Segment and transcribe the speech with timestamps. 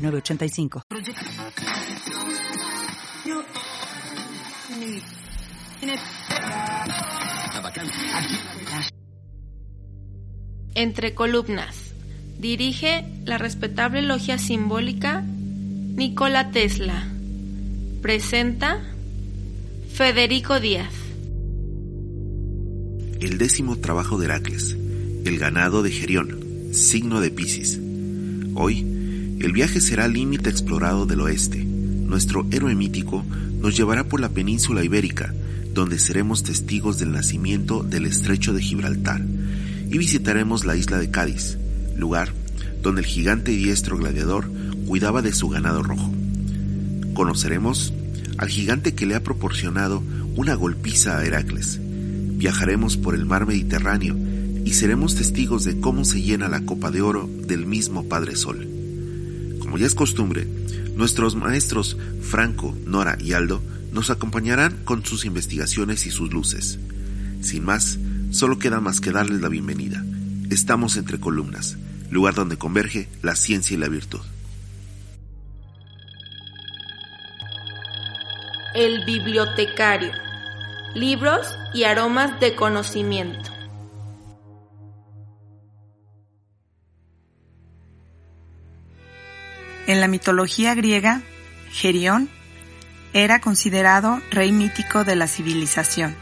[0.00, 0.82] 906985.
[10.74, 11.76] Entre columnas.
[12.38, 17.06] Dirige la respetable logia simbólica Nikola Tesla.
[18.00, 18.80] Presenta
[19.92, 20.94] Federico Díaz.
[23.20, 24.74] El décimo trabajo de Heracles,
[25.26, 27.78] el ganado de Gerión, signo de Piscis.
[28.54, 28.99] Hoy,
[29.40, 31.64] el viaje será límite explorado del oeste.
[31.64, 33.24] Nuestro héroe mítico
[33.60, 35.34] nos llevará por la península ibérica,
[35.72, 39.24] donde seremos testigos del nacimiento del estrecho de Gibraltar,
[39.90, 41.56] y visitaremos la isla de Cádiz,
[41.96, 42.32] lugar
[42.82, 44.50] donde el gigante diestro gladiador
[44.86, 46.12] cuidaba de su ganado rojo.
[47.14, 47.94] Conoceremos
[48.36, 50.02] al gigante que le ha proporcionado
[50.36, 51.78] una golpiza a Heracles.
[51.82, 54.16] Viajaremos por el mar Mediterráneo
[54.64, 58.69] y seremos testigos de cómo se llena la copa de oro del mismo Padre Sol.
[59.70, 60.48] Como ya es costumbre,
[60.96, 66.80] nuestros maestros Franco, Nora y Aldo nos acompañarán con sus investigaciones y sus luces.
[67.40, 67.96] Sin más,
[68.32, 70.04] solo queda más que darles la bienvenida.
[70.50, 71.76] Estamos entre columnas,
[72.10, 74.18] lugar donde converge la ciencia y la virtud.
[78.74, 80.10] El bibliotecario.
[80.96, 83.59] Libros y aromas de conocimiento.
[89.90, 91.20] En la mitología griega,
[91.72, 92.28] Gerión
[93.12, 96.14] era considerado rey mítico de la civilización.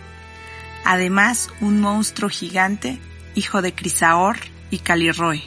[0.86, 2.98] Además, un monstruo gigante,
[3.34, 4.38] hijo de Crisaor
[4.70, 5.42] y Calirroe,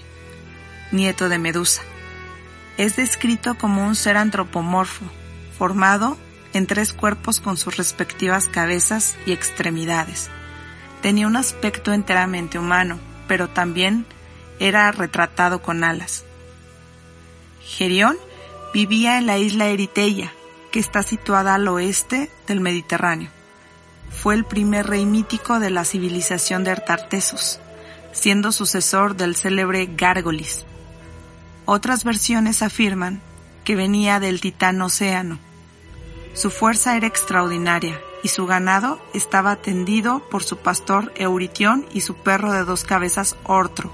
[0.92, 1.82] nieto de Medusa.
[2.78, 5.06] Es descrito como un ser antropomorfo,
[5.58, 6.16] formado
[6.54, 10.30] en tres cuerpos con sus respectivas cabezas y extremidades.
[11.02, 14.06] Tenía un aspecto enteramente humano, pero también
[14.60, 16.24] era retratado con alas.
[17.66, 18.18] Gerión
[18.74, 20.34] vivía en la isla Eriteia,
[20.72, 23.30] que está situada al oeste del Mediterráneo.
[24.10, 27.60] Fue el primer rey mítico de la civilización de Artartesos,
[28.12, 30.66] siendo sucesor del célebre Gárgolis.
[31.66, 33.22] Otras versiones afirman
[33.64, 35.40] que venía del titán Océano.
[36.34, 42.16] Su fuerza era extraordinaria y su ganado estaba atendido por su pastor Euritión y su
[42.16, 43.94] perro de dos cabezas Ortro.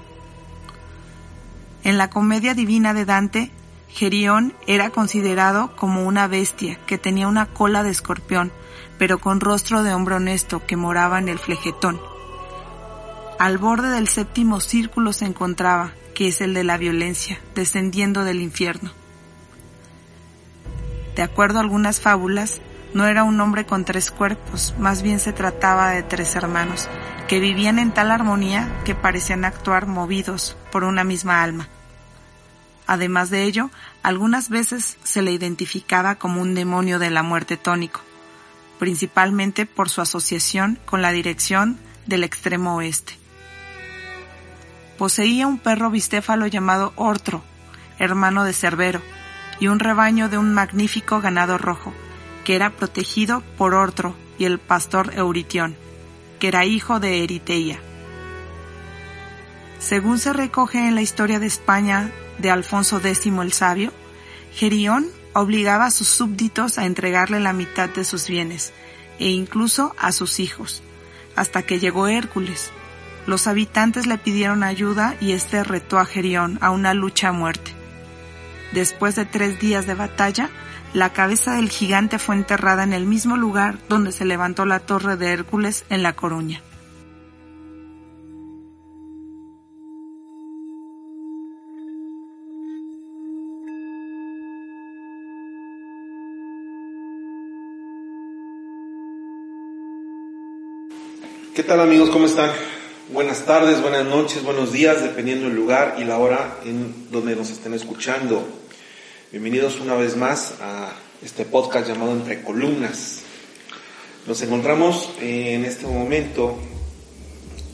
[1.84, 3.50] En la comedia divina de Dante,
[3.88, 8.52] Gerión era considerado como una bestia que tenía una cola de escorpión,
[8.98, 12.00] pero con rostro de hombre honesto que moraba en el flejetón.
[13.38, 18.40] Al borde del séptimo círculo se encontraba, que es el de la violencia, descendiendo del
[18.40, 18.90] infierno.
[21.14, 22.60] De acuerdo a algunas fábulas,
[22.94, 26.88] no era un hombre con tres cuerpos, más bien se trataba de tres hermanos,
[27.26, 31.68] que vivían en tal armonía que parecían actuar movidos por una misma alma.
[32.88, 33.70] Además de ello,
[34.02, 38.00] algunas veces se le identificaba como un demonio de la muerte tónico,
[38.78, 43.12] principalmente por su asociación con la dirección del extremo oeste.
[44.96, 47.44] Poseía un perro bistéfalo llamado Ortro,
[47.98, 49.02] hermano de Cerbero,
[49.60, 51.92] y un rebaño de un magnífico ganado rojo,
[52.44, 55.76] que era protegido por Ortro y el pastor Euritión,
[56.40, 57.80] que era hijo de Eriteia.
[59.78, 63.92] Según se recoge en la historia de España de Alfonso X el Sabio,
[64.54, 68.72] Gerión obligaba a sus súbditos a entregarle la mitad de sus bienes,
[69.18, 70.82] e incluso a sus hijos,
[71.36, 72.70] hasta que llegó Hércules.
[73.26, 77.72] Los habitantes le pidieron ayuda y éste retó a Gerión a una lucha a muerte.
[78.72, 80.50] Después de tres días de batalla,
[80.94, 85.16] la cabeza del gigante fue enterrada en el mismo lugar donde se levantó la torre
[85.16, 86.62] de Hércules en La Coruña.
[101.58, 102.10] ¿Qué tal amigos?
[102.10, 102.52] ¿Cómo están?
[103.12, 107.50] Buenas tardes, buenas noches, buenos días, dependiendo del lugar y la hora en donde nos
[107.50, 108.46] estén escuchando.
[109.32, 113.22] Bienvenidos una vez más a este podcast llamado Entre Columnas.
[114.28, 116.56] Nos encontramos en este momento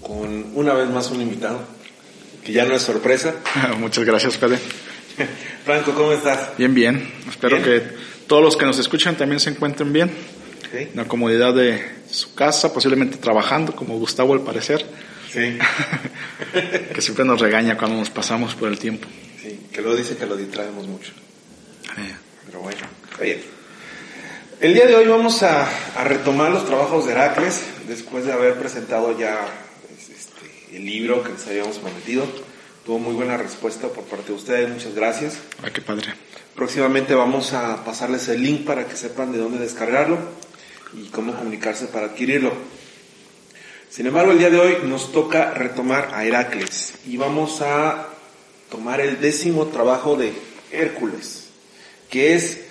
[0.00, 1.60] con una vez más un invitado,
[2.42, 3.34] que ya no es sorpresa.
[3.78, 4.58] Muchas gracias, Fede.
[5.66, 6.56] Franco, ¿cómo estás?
[6.56, 7.12] Bien, bien.
[7.28, 7.64] Espero Bien.
[7.64, 7.82] que
[8.26, 10.10] todos los que nos escuchan también se encuentren bien.
[10.82, 14.84] En la comodidad de su casa, posiblemente trabajando, como Gustavo al parecer,
[15.32, 15.58] Sí.
[16.94, 19.08] que siempre nos regaña cuando nos pasamos por el tiempo.
[19.42, 21.10] sí, que luego dice que lo distraemos mucho.
[21.98, 22.14] Eh,
[22.46, 22.78] Pero bueno,
[23.20, 23.40] bien.
[24.60, 25.68] El día de hoy vamos a,
[25.98, 29.46] a retomar los trabajos de Heracles, después de haber presentado ya
[29.90, 32.24] este, el libro que les habíamos prometido.
[32.86, 35.38] Tuvo muy buena respuesta por parte de ustedes, muchas gracias.
[35.64, 36.14] ah, qué padre.
[36.54, 40.18] Próximamente vamos a pasarles el link para que sepan de dónde descargarlo
[40.96, 42.52] y cómo comunicarse para adquirirlo.
[43.90, 48.08] Sin embargo, el día de hoy nos toca retomar a Heracles y vamos a
[48.70, 50.32] tomar el décimo trabajo de
[50.72, 51.48] Hércules,
[52.10, 52.64] que es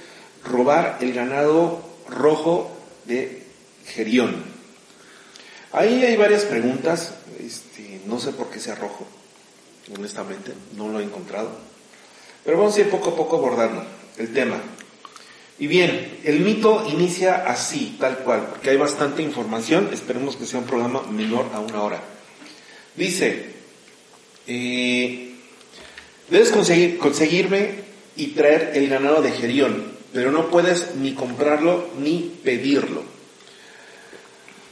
[0.43, 2.75] robar el ganado rojo
[3.05, 3.43] de
[3.85, 4.43] Gerión.
[5.71, 9.07] Ahí hay varias preguntas, este, no sé por qué sea rojo,
[9.95, 11.51] honestamente, no lo he encontrado.
[12.43, 13.85] Pero vamos a ir poco a poco abordando
[14.17, 14.61] el tema.
[15.59, 20.59] Y bien, el mito inicia así, tal cual, porque hay bastante información, esperemos que sea
[20.59, 22.01] un programa menor a una hora.
[22.95, 23.53] Dice,
[24.47, 25.35] eh,
[26.29, 27.75] debes conseguir, conseguirme
[28.15, 33.03] y traer el ganado de Gerión, pero no puedes ni comprarlo ni pedirlo.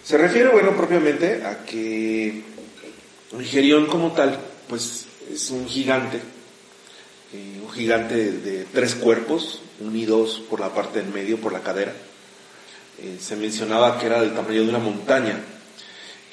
[0.04, 2.42] Se refiere, bueno, propiamente a que
[3.44, 6.20] Gerión como tal, pues es un gigante,
[7.34, 11.62] eh, un gigante de, de tres cuerpos, unidos por la parte del medio, por la
[11.62, 11.94] cadera.
[13.00, 15.40] Eh, se mencionaba que era del tamaño de una montaña.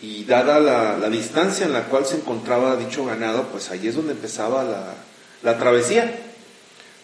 [0.00, 3.96] Y dada la, la distancia en la cual se encontraba dicho ganado, pues ahí es
[3.96, 4.94] donde empezaba la,
[5.42, 6.20] la travesía,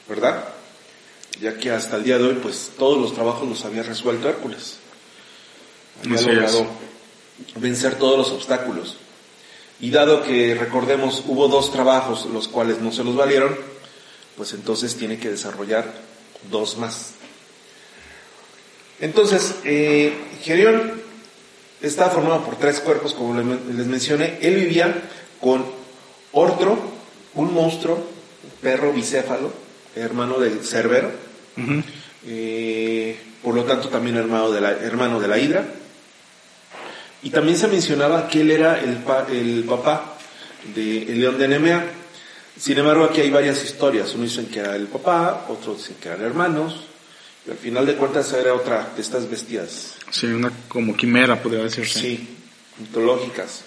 [0.09, 0.45] ¿verdad?
[1.41, 4.77] Ya que hasta el día de hoy, pues todos los trabajos los había resuelto Hércules.
[6.05, 6.35] Había Así es.
[6.37, 6.67] logrado
[7.57, 8.97] vencer todos los obstáculos.
[9.81, 13.57] Y dado que, recordemos, hubo dos trabajos los cuales no se los valieron,
[14.37, 15.85] pues entonces tiene que desarrollar
[16.51, 17.11] dos más.
[19.01, 21.03] Entonces, eh, Gerión
[21.83, 24.39] está formado por tres cuerpos, como le- les mencioné.
[24.41, 25.03] Él vivía
[25.41, 25.65] con
[26.33, 26.79] Ortro,
[27.35, 29.53] un monstruo, un perro bicéfalo,
[29.95, 31.11] hermano de Cerbero,
[32.27, 35.65] eh, por lo tanto también hermano de la, hermano de la Hidra.
[37.23, 40.17] Y también se mencionaba que él era el, pa- el papá
[40.75, 41.85] del león de Nemea.
[42.59, 44.15] Sin embargo, aquí hay varias historias.
[44.15, 46.85] Uno dicen que era el papá, otros dicen que eran hermanos.
[47.47, 51.65] Y al final de cuentas era otra de estas bestias, Sí, una como quimera, podría
[51.65, 51.99] decirse.
[52.01, 52.29] sí,
[52.79, 53.65] mitológicas.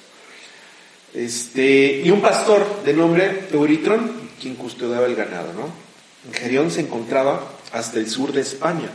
[1.14, 4.12] Este, y un pastor de nombre Euritron,
[4.42, 5.72] quien custodiaba el ganado, ¿no?
[6.34, 8.90] Gerión se encontraba hasta el sur de España.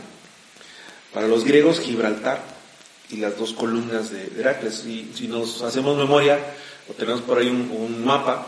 [1.13, 2.41] Para los griegos, Gibraltar
[3.09, 4.83] y las dos columnas de de Heracles.
[4.85, 6.39] Y si nos hacemos memoria,
[6.89, 8.47] o tenemos por ahí un, un mapa,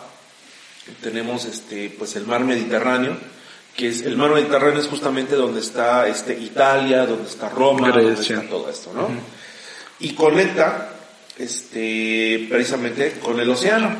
[1.01, 3.17] tenemos este, pues el mar Mediterráneo,
[3.75, 8.13] que es, el mar Mediterráneo es justamente donde está este, Italia, donde está Roma, donde
[8.13, 9.09] está todo esto, ¿no?
[9.99, 10.91] Y conecta,
[11.37, 13.95] este, precisamente con el océano.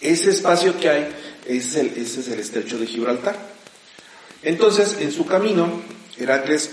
[0.00, 1.08] Ese espacio que hay,
[1.46, 3.36] es el, ese es el estrecho de Gibraltar.
[4.42, 5.82] Entonces, en su camino,
[6.16, 6.70] Heracles,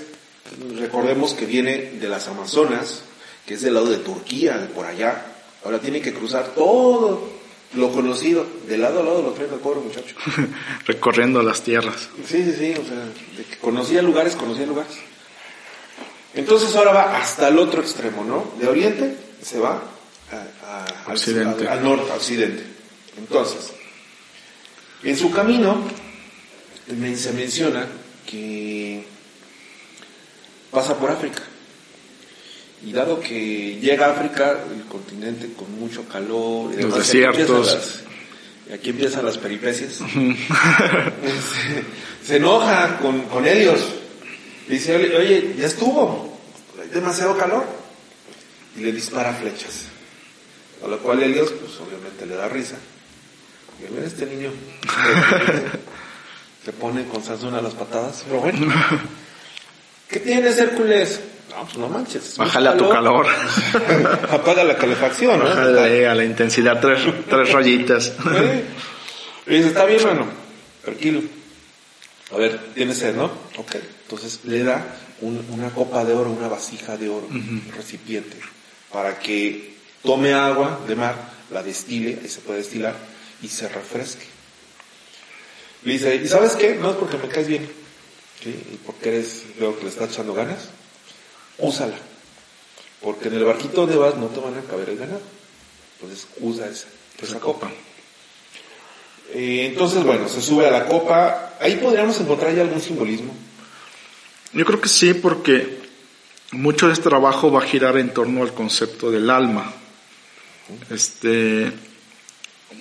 [0.78, 3.04] recordemos que viene de las Amazonas,
[3.46, 5.26] que es del lado de Turquía, de por allá.
[5.64, 9.82] Ahora tiene que cruzar todo lo conocido, de lado a lado lo trae el pobre
[9.82, 10.16] muchacho.
[10.86, 12.10] Recorriendo las tierras.
[12.28, 13.00] Sí, sí, sí, o sea,
[13.38, 14.94] de que conocía lugares, conocía lugares.
[16.34, 18.52] Entonces ahora va hasta el otro extremo, ¿no?
[18.60, 19.82] De oriente se va
[20.32, 21.68] a- a- al- Occidente.
[21.68, 22.64] Al, al norte, a occidente.
[23.18, 23.72] Entonces,
[25.04, 25.82] en su camino
[26.88, 27.88] se menciona
[28.26, 29.06] que
[30.72, 31.42] pasa por África.
[32.86, 37.24] Y dado que llega a África, el continente con mucho calor, y Los y aquí
[37.24, 37.74] empiezan desiertos.
[37.74, 38.04] las-
[38.70, 39.94] y aquí empiezan las peripecias.
[39.96, 40.36] se,
[42.28, 43.86] se enoja con, con Helios.
[44.68, 46.38] Dice, oye, oye, ya estuvo,
[46.82, 47.66] hay demasiado calor.
[48.78, 49.84] Y le dispara flechas.
[50.84, 52.76] A lo cual Helios, pues obviamente le da risa.
[53.80, 54.52] Y mira este niño.
[56.66, 58.24] Se pone con Sansón a las patadas.
[58.28, 58.74] Pero bueno.
[60.10, 61.20] ¿Qué tienes, Hércules?
[61.56, 62.38] No, pues no manches.
[62.38, 63.26] Bájale a tu calor.
[64.32, 65.46] Apaga la calefacción, ¿no?
[65.46, 68.14] Bájale a la intensidad tres, tres rayitas.
[68.34, 68.66] ¿Eh?
[69.48, 70.28] Y dice, está bien, hermano,
[70.84, 71.22] tranquilo.
[72.34, 73.26] A ver, tienes sed, ¿no?
[73.58, 73.76] Ok.
[74.04, 74.86] Entonces le da
[75.22, 78.38] un- una copa de oro, una vasija de oro, un recipiente,
[78.92, 81.16] para que tome agua de mar,
[81.52, 82.96] la destile, ahí se puede destilar,
[83.42, 84.26] y se refresque.
[85.84, 86.76] Le dice, ¿y sabes qué?
[86.76, 87.70] No es porque me caes bien,
[88.44, 88.50] ¿sí?
[88.74, 90.70] Y porque eres, veo que le estás echando ganas,
[91.60, 91.98] úsala.
[93.02, 95.22] Porque en el barquito donde vas no te van a caber el ganado.
[96.00, 96.88] Entonces usa esa,
[97.22, 97.70] esa copa.
[99.34, 101.54] Eh, entonces, bueno, se sube a la copa.
[101.60, 103.34] Ahí podríamos encontrar ya algún simbolismo.
[104.54, 105.80] Yo creo que sí, porque
[106.52, 109.74] mucho de este trabajo va a girar en torno al concepto del alma.
[110.90, 111.72] Este,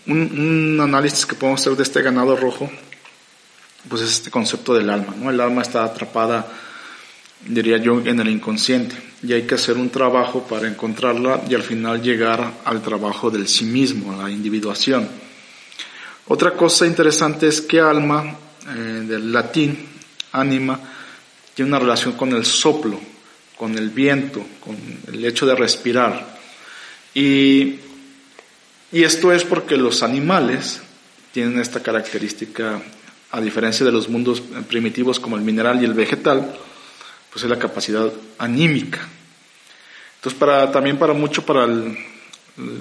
[0.07, 2.71] un, análisis que podemos hacer de este ganado rojo,
[3.89, 5.31] pues es este concepto del alma, ¿no?
[5.31, 6.47] El alma está atrapada,
[7.47, 8.97] diría yo, en el inconsciente
[9.27, 13.49] y hay que hacer un trabajo para encontrarla y al final llegar al trabajo del
[13.49, 15.09] sí mismo, a la individuación.
[16.27, 18.37] Otra cosa interesante es que alma,
[18.69, 19.79] eh, del latín,
[20.33, 20.79] anima,
[21.55, 23.01] tiene una relación con el soplo,
[23.57, 24.77] con el viento, con
[25.13, 26.39] el hecho de respirar.
[27.15, 27.77] Y,
[28.93, 30.83] y esto es porque los animales
[31.33, 32.83] tienen esta característica,
[33.31, 36.57] a diferencia de los mundos primitivos como el mineral y el vegetal,
[37.35, 39.01] pues es la capacidad anímica.
[40.17, 41.99] Entonces, para, también para mucho, para el,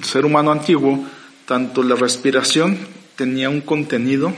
[0.03, 1.03] ser humano antiguo,
[1.47, 2.77] tanto la respiración
[3.15, 4.31] tenía un contenido,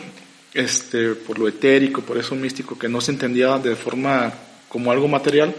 [0.54, 4.32] este, por lo etérico, por eso místico, que no se entendía de forma
[4.70, 5.54] como algo material,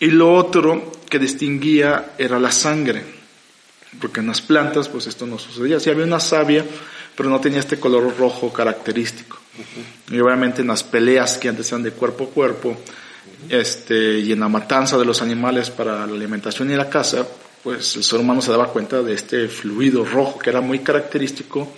[0.00, 3.04] y lo otro que distinguía era la sangre,
[4.00, 5.78] porque en las plantas pues esto no sucedía.
[5.78, 6.64] Sí había una savia,
[7.16, 9.38] pero no tenía este color rojo característico.
[10.10, 12.76] Y obviamente en las peleas que antes eran de cuerpo a cuerpo,
[13.48, 17.26] este, y en la matanza de los animales para la alimentación y la caza,
[17.62, 21.72] pues el ser humano se daba cuenta de este fluido rojo que era muy característico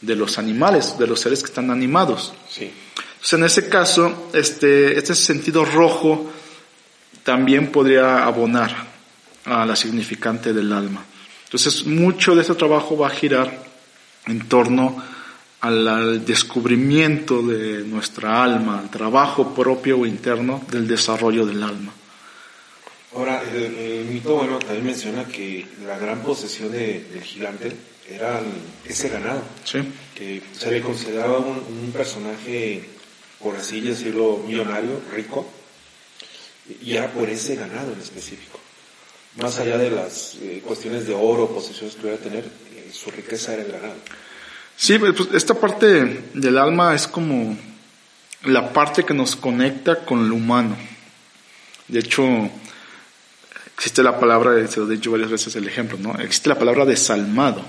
[0.00, 2.32] de los animales, de los seres que están animados.
[2.50, 2.70] Sí.
[3.22, 6.30] Entonces, en ese caso, este, este sentido rojo
[7.22, 8.88] también podría abonar
[9.44, 11.04] a la significante del alma.
[11.44, 13.64] Entonces, mucho de este trabajo va a girar
[14.26, 15.02] en torno
[15.62, 21.92] al, descubrimiento de nuestra alma, al trabajo propio o interno del desarrollo del alma.
[23.14, 27.72] Ahora, el, mito, bueno, también menciona que la gran posesión del gigante
[28.08, 28.40] era
[28.84, 29.78] ese ganado, sí.
[30.14, 32.84] que se le consideraba un, personaje,
[33.38, 35.46] por así decirlo, millonario, rico,
[36.82, 38.58] y era por ese ganado en específico.
[39.36, 43.54] Más allá de las eh, cuestiones de oro, posesiones que pudiera tener, eh, su riqueza
[43.54, 43.96] era el ganado.
[44.82, 47.56] Sí, pues, pues esta parte del alma es como
[48.42, 50.76] la parte que nos conecta con lo humano.
[51.86, 52.50] De hecho,
[53.76, 56.20] existe la palabra, se lo he dicho varias veces el ejemplo, ¿no?
[56.20, 57.64] Existe la palabra desalmado.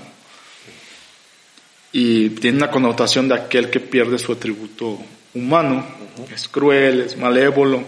[1.92, 4.98] Y tiene una connotación de aquel que pierde su atributo
[5.34, 5.86] humano,
[6.34, 7.84] es cruel, es malévolo,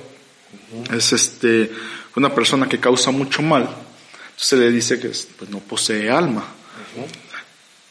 [0.96, 1.72] es este,
[2.14, 3.62] una persona que causa mucho mal.
[3.62, 6.46] Entonces se le dice que pues, no posee alma.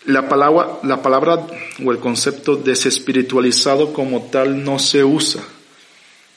[0.08, 1.48] La palabra, la palabra
[1.84, 5.42] o el concepto desespiritualizado como tal no se usa.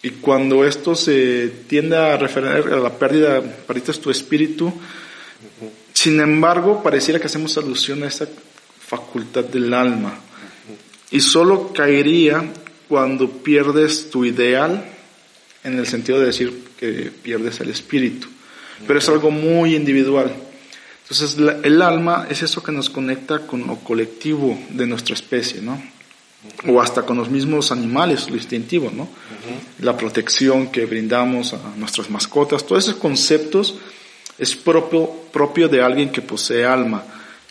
[0.03, 4.73] Y cuando esto se tiende a referir a la pérdida, perdiste tu espíritu,
[5.93, 8.29] sin embargo, pareciera que hacemos alusión a esa
[8.79, 10.19] facultad del alma.
[11.11, 12.53] Y solo caería
[12.89, 14.85] cuando pierdes tu ideal,
[15.65, 18.29] en el sentido de decir que pierdes el espíritu.
[18.87, 20.33] Pero es algo muy individual.
[21.11, 25.81] Entonces, el alma es eso que nos conecta con lo colectivo de nuestra especie, ¿no?
[26.67, 29.09] O hasta con los mismos animales, lo instintivo, ¿no?
[29.81, 33.77] La protección que brindamos a nuestras mascotas, todos esos conceptos
[34.37, 37.03] es propio, propio de alguien que posee alma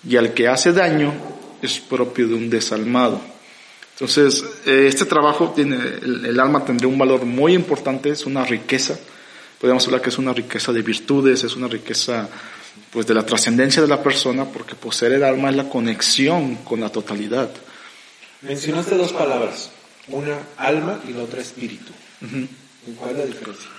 [0.08, 1.12] y al que hace daño
[1.60, 3.20] es propio de un desalmado.
[3.94, 8.46] Entonces, eh, este trabajo tiene, el, el, alma tendría un valor muy importante, es una
[8.46, 9.00] riqueza,
[9.60, 12.30] podemos hablar que es una riqueza de virtudes, es una riqueza
[12.92, 16.80] pues de la trascendencia de la persona, porque poseer el alma es la conexión con
[16.82, 17.50] la totalidad.
[18.42, 19.72] Mencionaste dos palabras,
[20.08, 21.92] una alma y la otra espíritu.
[22.98, 23.70] ¿Cuál es la diferencia?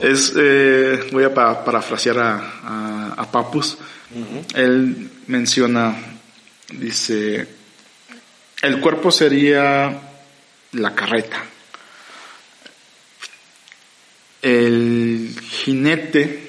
[0.00, 3.78] Es, eh, voy a parafrasear a, a, Papus.
[4.54, 5.96] Él menciona,
[6.72, 7.48] dice,
[8.62, 10.00] el cuerpo sería
[10.72, 11.44] la carreta.
[14.42, 16.43] El jinete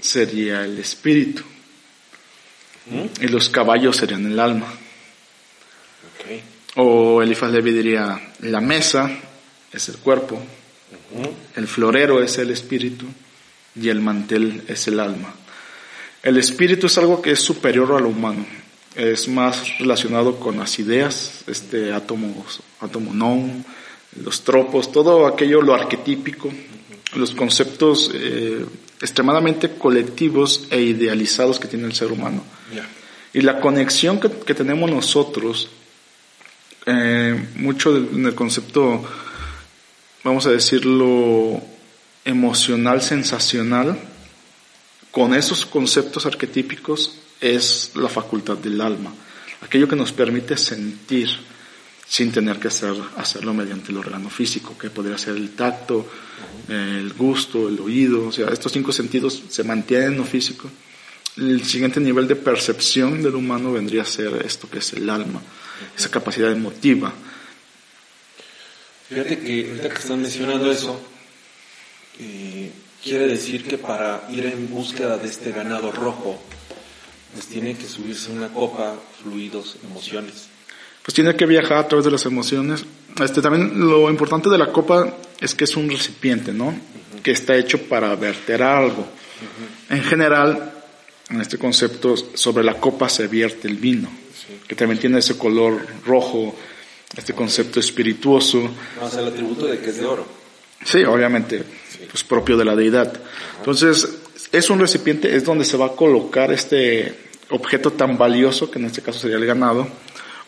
[0.00, 1.42] sería el espíritu.
[3.20, 4.66] Y los caballos serían el alma.
[6.76, 9.10] O Elifaz Levi diría, la mesa
[9.72, 10.40] es el cuerpo,
[11.56, 13.06] el florero es el espíritu
[13.74, 15.34] y el mantel es el alma.
[16.22, 18.44] El espíritu es algo que es superior a lo humano,
[18.94, 22.44] es más relacionado con las ideas, este átomo,
[22.80, 23.64] átomo non,
[24.22, 26.52] los tropos, todo aquello, lo arquetípico,
[27.14, 28.64] los conceptos eh,
[29.00, 32.44] extremadamente colectivos e idealizados que tiene el ser humano.
[33.32, 35.68] Y la conexión que, tenemos nosotros,
[36.86, 39.04] eh, mucho en el concepto,
[40.24, 41.62] vamos a decirlo,
[42.24, 43.98] emocional, sensacional,
[45.10, 49.12] con esos conceptos arquetípicos es la facultad del alma.
[49.62, 51.28] aquello que nos permite sentir
[52.10, 56.10] sin tener que hacer, hacerlo mediante el órgano físico, que podría ser el tacto,
[56.68, 60.68] el gusto, el oído, o sea, estos cinco sentidos se mantienen en lo físico.
[61.36, 65.40] El siguiente nivel de percepción del humano vendría a ser esto que es el alma,
[65.96, 67.14] esa capacidad emotiva.
[69.08, 71.00] Fíjate que ahorita que están mencionando eso,
[72.18, 72.72] eh,
[73.04, 76.42] quiere decir que para ir en búsqueda de este ganado rojo,
[77.34, 80.49] pues tiene que subirse una copa, fluidos, emociones
[81.02, 82.84] pues tiene que viajar a través de las emociones.
[83.22, 86.74] Este, también lo importante de la copa es que es un recipiente, ¿no?
[87.22, 89.06] Que está hecho para verter algo.
[89.88, 90.72] En general,
[91.30, 94.10] en este concepto, sobre la copa se vierte el vino,
[94.66, 96.54] que también tiene ese color rojo,
[97.16, 98.58] este concepto espirituoso.
[98.58, 100.26] No, el atributo de que es de oro.
[100.84, 101.62] Sí, obviamente,
[102.10, 103.12] pues propio de la deidad.
[103.58, 104.08] Entonces,
[104.52, 107.14] es un recipiente, es donde se va a colocar este
[107.50, 109.88] objeto tan valioso, que en este caso sería el ganado,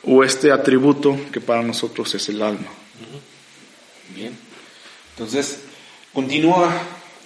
[0.04, 2.68] o este atributo que para nosotros es el alma.
[4.14, 4.36] Bien.
[5.10, 5.60] Entonces,
[6.12, 6.72] continúa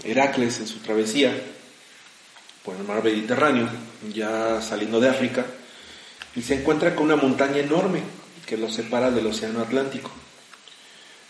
[0.05, 1.33] Heracles en su travesía
[2.65, 3.69] por el mar Mediterráneo,
[4.13, 5.47] ya saliendo de África,
[6.35, 8.01] y se encuentra con una montaña enorme
[8.45, 10.11] que lo separa del Océano Atlántico.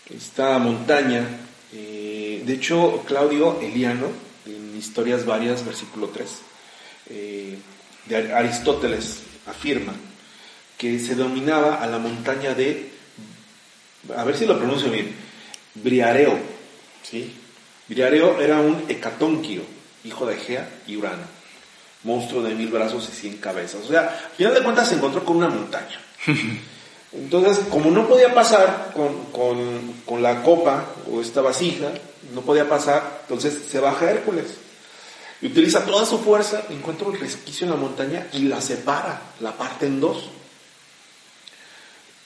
[0.09, 1.27] Esta montaña,
[1.73, 4.07] eh, de hecho, Claudio Eliano,
[4.45, 6.29] en Historias Varias, versículo 3,
[7.09, 7.57] eh,
[8.05, 9.93] de Aristóteles, afirma
[10.77, 12.91] que se dominaba a la montaña de,
[14.15, 15.13] a ver si lo pronuncio bien,
[15.75, 16.37] Briareo.
[17.03, 17.33] ¿sí?
[17.87, 19.63] Briareo era un hecatónquio,
[20.03, 21.23] hijo de Gea y Urano,
[22.03, 23.81] monstruo de mil brazos y cien cabezas.
[23.83, 25.99] O sea, al final de cuentas se encontró con una montaña.
[27.13, 29.25] Entonces, como no podía pasar con,
[30.05, 31.87] con la copa o esta vasija,
[32.33, 34.45] no podía pasar, entonces se baja Hércules
[35.41, 39.55] y utiliza toda su fuerza, encuentra un resquicio en la montaña y la separa, la
[39.55, 40.29] parte en dos.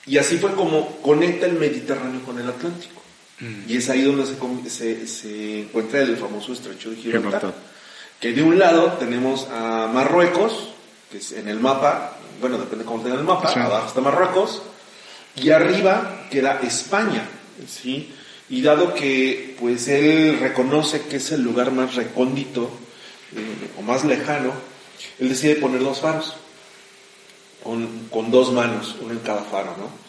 [0.06, 3.02] Y así fue como conecta el Mediterráneo con el Atlántico.
[3.40, 3.70] Mm.
[3.70, 4.26] Y es ahí donde
[4.70, 7.54] se, se, encuentra el famoso estrecho de Gibraltar.
[8.20, 10.68] Que de un lado tenemos a Marruecos,
[11.10, 14.62] que es en el mapa, bueno, depende cómo tenga el mapa, abajo está Marruecos,
[15.36, 17.26] y arriba queda España,
[17.68, 18.12] ¿sí?
[18.48, 22.70] Y dado que pues él reconoce que es el lugar más recóndito
[23.34, 24.52] eh, o más lejano,
[25.18, 26.34] él decide poner dos faros
[27.62, 30.01] con, con dos manos, uno en cada faro, ¿no?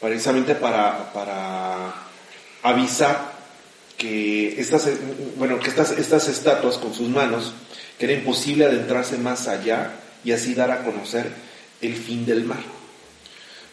[0.00, 1.94] Precisamente para, para
[2.62, 3.32] avisar
[3.96, 4.88] que estas,
[5.36, 7.54] bueno, que estas, estas estatuas con sus manos,
[7.98, 9.92] que era imposible adentrarse más allá
[10.24, 11.32] y así dar a conocer
[11.80, 12.76] el fin del mar.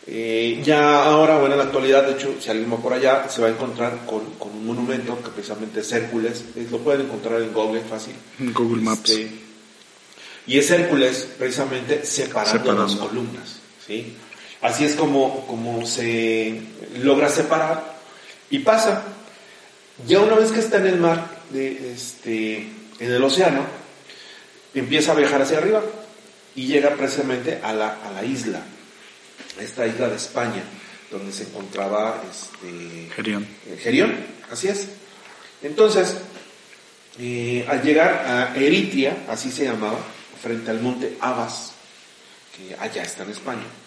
[0.05, 3.41] Eh, ya ahora, bueno, en la actualidad, de hecho, si alguien va por allá, se
[3.41, 7.53] va a encontrar con, con un monumento que precisamente es Hércules, lo pueden encontrar en
[7.53, 8.13] Google fácil.
[8.39, 9.09] En Google Maps.
[9.09, 9.31] Este,
[10.45, 13.59] y es Hércules precisamente separando, las columnas.
[13.86, 14.13] ¿sí?
[14.63, 16.62] Así es como, como se
[16.99, 17.97] logra separar
[18.49, 19.04] y pasa.
[20.08, 22.56] Ya una vez que está en el mar, de, este,
[22.99, 23.65] en el océano,
[24.73, 25.84] empieza a viajar hacia arriba
[26.56, 28.62] y llega precisamente a la, a la isla,
[29.60, 30.63] esta isla de España,
[31.12, 33.45] donde se encontraba este, Gerión.
[33.67, 34.15] Eh, Gerión,
[34.49, 34.88] así es.
[35.62, 36.15] Entonces,
[37.19, 39.99] eh, al llegar a Eritria, así se llamaba,
[40.41, 41.73] frente al monte Abas,
[42.56, 43.83] que allá está en España.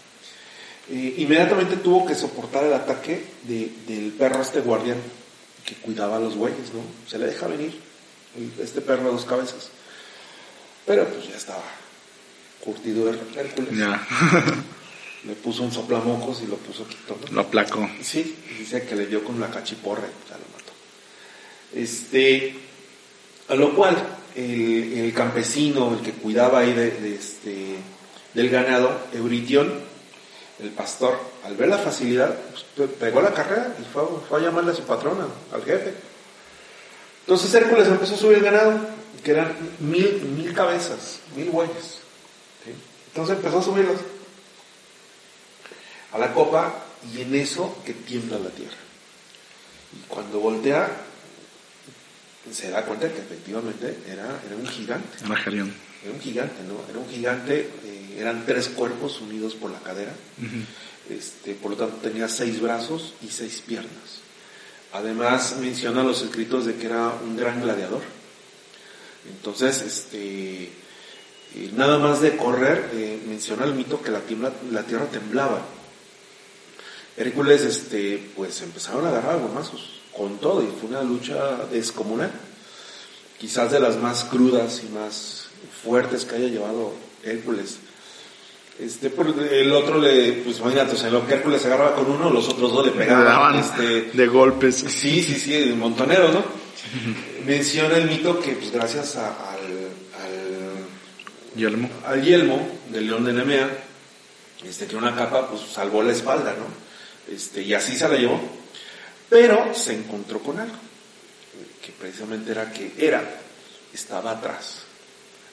[0.91, 4.99] Eh, inmediatamente tuvo que soportar el ataque del perro este guardián
[5.65, 6.81] que cuidaba a los bueyes, ¿no?
[7.09, 7.77] Se le deja venir
[8.61, 9.71] este perro de dos cabezas.
[10.85, 11.65] Pero pues ya estaba
[12.65, 13.73] curtido el Hércules.
[15.27, 17.19] le puso un soplamocos y lo puso quito.
[17.33, 17.89] Lo aplacó.
[18.01, 20.73] Sí, dice que le dio con la cachiporra y ya lo mató.
[21.75, 22.55] Este,
[23.49, 23.97] a lo cual
[24.37, 27.77] el, campesino, el que cuidaba ahí de, este,
[28.35, 29.73] del ganado, Euritión,
[30.59, 32.35] el pastor, al ver la facilidad,
[32.75, 35.95] pues, pegó la carrera y fue, a llamarle a su patrona, al jefe.
[37.21, 38.79] Entonces Hércules empezó a subir el ganado,
[39.23, 42.01] que eran mil, mil cabezas, mil bueyes.
[43.09, 44.01] Entonces empezó a subirlos
[46.13, 48.77] a la copa y en eso que tiembla la tierra.
[49.93, 50.89] Y cuando voltea,
[52.53, 55.19] se da cuenta que efectivamente era, era un gigante.
[56.05, 56.75] Era un gigante, ¿no?
[56.89, 60.13] Era un gigante, eh, eran tres cuerpos unidos por la cadera,
[61.11, 64.21] este, por lo tanto tenía seis brazos y seis piernas.
[64.93, 68.03] Además menciona los escritos de que era un gran gladiador.
[69.29, 70.71] Entonces, este,
[71.55, 74.23] eh, nada más de correr, eh, menciona el mito que la,
[74.71, 75.61] la tierra temblaba.
[77.17, 82.31] Hércules, este, pues empezaron a agarrar gomazos con todo y fue una lucha descomunal,
[83.39, 85.49] quizás de las más crudas y más
[85.83, 87.79] fuertes que haya llevado Hércules.
[88.79, 89.11] Este,
[89.61, 92.73] el otro le, pues imagínate, o sea, lo que Hércules agarraba con uno, los otros
[92.73, 93.59] dos le pegaban.
[93.59, 94.77] este, de golpes.
[94.77, 96.45] Sí, sí, sí, de montonero, ¿no?
[97.47, 101.89] Menciona el mito que, pues gracias al, al yelmo.
[102.05, 103.71] al yelmo del león de Nemea,
[104.63, 107.35] este, que una capa, pues salvó la espalda, ¿no?
[107.35, 108.39] Este, y así se la llevó.
[109.31, 110.77] Pero se encontró con algo,
[111.83, 113.25] que precisamente era que era,
[113.93, 114.83] estaba atrás,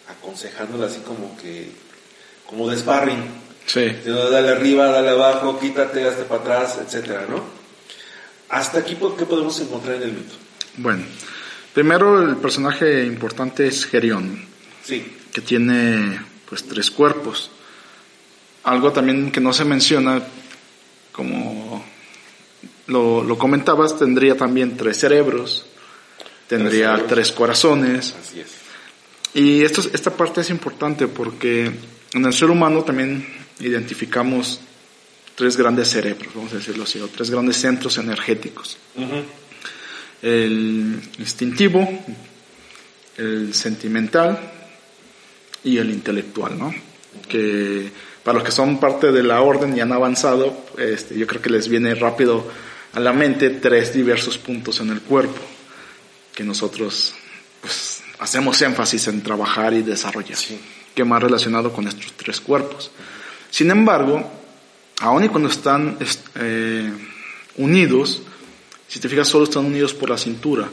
[0.09, 1.71] aconsejándole así como que
[2.47, 3.43] como de sparring.
[3.65, 3.85] Sí.
[4.05, 7.43] dale arriba, dale abajo, quítate, hazte para atrás, etcétera, ¿no?
[8.49, 10.35] Hasta aquí, ¿qué podemos encontrar en el mito?
[10.77, 11.03] Bueno,
[11.73, 14.45] primero el personaje importante es Gerión.
[14.83, 15.17] Sí.
[15.31, 17.49] Que tiene, pues, tres cuerpos.
[18.63, 20.21] Algo también que no se menciona,
[21.11, 21.83] como
[22.87, 25.65] lo, lo comentabas, tendría también tres cerebros,
[26.47, 28.13] tendría tres, corazones.
[28.21, 28.47] Así es.
[29.33, 31.71] Y esto, esta parte es importante porque
[32.13, 33.25] en el ser humano también
[33.59, 34.59] identificamos
[35.35, 38.77] tres grandes cerebros, vamos a decirlo así, o tres grandes centros energéticos.
[40.21, 41.87] El instintivo,
[43.17, 44.39] el sentimental
[45.63, 46.73] y el intelectual, ¿no?
[47.27, 47.89] Que
[48.23, 51.49] para los que son parte de la orden y han avanzado, este, yo creo que
[51.49, 52.47] les viene rápido
[52.93, 55.41] a la mente tres diversos puntos en el cuerpo
[56.33, 57.13] que nosotros
[57.61, 60.37] pues, hacemos énfasis en trabajar y desarrollar
[60.93, 62.91] que más relacionado con estos tres cuerpos.
[63.49, 64.23] Sin embargo,
[64.99, 65.97] aun y cuando están
[66.35, 66.91] eh,
[67.57, 68.21] unidos,
[68.87, 70.69] si te fijas, solo están unidos por la cintura,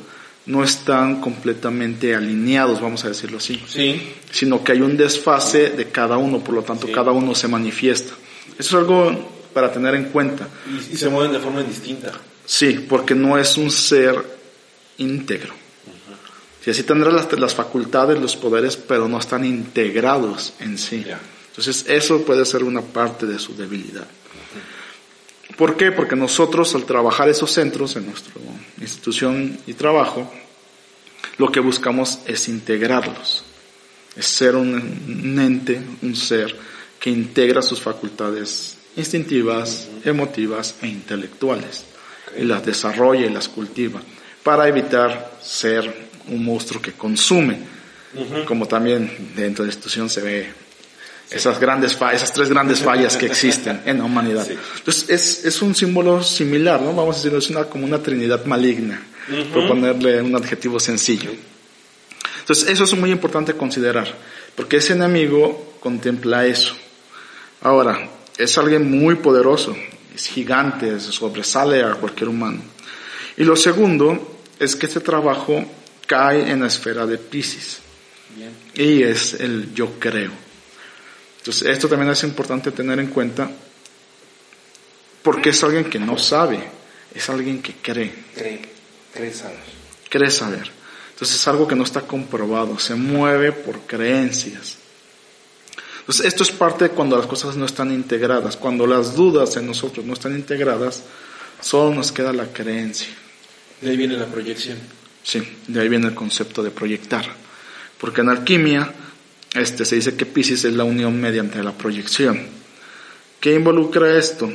[0.47, 3.63] no están completamente alineados, vamos a decirlo así.
[3.67, 4.15] Sí.
[4.31, 8.15] Sino que hay un desfase de cada uno, por lo tanto cada uno se manifiesta.
[8.59, 10.49] Eso es algo para tener en cuenta.
[10.69, 12.13] Y, y se mueven de forma distinta.
[12.45, 14.39] Sí, porque no es un ser
[14.99, 15.60] íntegro.
[16.63, 21.05] Si así tendrá las, las, facultades, los poderes, pero no están integrados en sí.
[21.49, 24.07] Entonces eso puede ser una parte de su debilidad.
[25.57, 25.93] ¿Por qué?
[25.93, 28.33] Porque nosotros al trabajar esos centros en nuestra
[28.81, 30.31] institución y trabajo,
[31.39, 33.45] lo que buscamos es integrarlos.
[34.17, 36.55] Es ser un, ente, un ser
[36.99, 41.85] que integra sus facultades instintivas, emotivas e intelectuales.
[42.37, 44.01] Y las desarrolla y las cultiva
[44.43, 47.59] para evitar ser un monstruo que consume,
[48.47, 50.53] como también dentro de la institución se ve
[51.31, 54.47] esas grandes esas tres grandes fallas que existen en la humanidad.
[54.79, 56.93] Entonces es, es, un símbolo similar, ¿no?
[56.93, 59.01] Vamos a decirlo, es una, como una trinidad maligna,
[59.53, 61.31] por ponerle un adjetivo sencillo.
[62.41, 64.13] Entonces eso es muy importante considerar,
[64.57, 66.75] porque ese enemigo contempla eso.
[67.63, 69.77] Ahora, es alguien muy poderoso,
[70.15, 72.63] es gigante, sobresale a cualquier humano.
[73.37, 75.65] Y lo segundo es que este trabajo
[76.11, 77.79] cae en la esfera de Pisces.
[78.75, 80.33] Y es el yo creo.
[81.39, 83.49] Entonces, esto también es importante tener en cuenta
[85.23, 86.59] porque es alguien que no sabe,
[87.15, 88.13] es alguien que cree.
[88.35, 88.61] Cree,
[89.15, 89.61] cree saber.
[90.09, 90.69] Cree saber.
[91.13, 94.79] Entonces es algo que no está comprobado, se mueve por creencias.
[96.01, 99.67] Entonces esto es parte de cuando las cosas no están integradas, cuando las dudas en
[99.67, 101.05] nosotros no están integradas,
[101.61, 103.15] solo nos queda la creencia.
[103.81, 105.00] De ahí viene la proyección.
[105.23, 107.25] Sí, de ahí viene el concepto de proyectar.
[107.99, 108.93] Porque en alquimia
[109.55, 112.41] este, se dice que Pisces es la unión mediante la proyección.
[113.41, 114.51] ¿Qué involucra esto?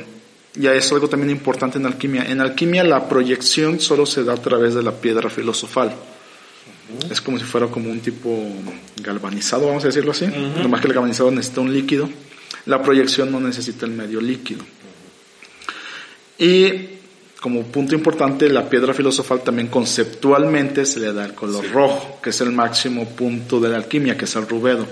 [0.54, 2.24] Ya es algo también importante en alquimia.
[2.24, 5.94] En alquimia la proyección solo se da a través de la piedra filosofal.
[7.10, 8.48] Es como si fuera como un tipo
[9.02, 10.26] galvanizado, vamos a decirlo así.
[10.26, 12.08] Nomás que el galvanizado necesita un líquido.
[12.66, 14.64] La proyección no necesita el medio líquido.
[16.38, 16.95] Y
[17.40, 22.30] como punto importante, la piedra filosofal también conceptualmente se le da el color rojo, que
[22.30, 24.86] es el máximo punto de la alquimia, que es el rubedo.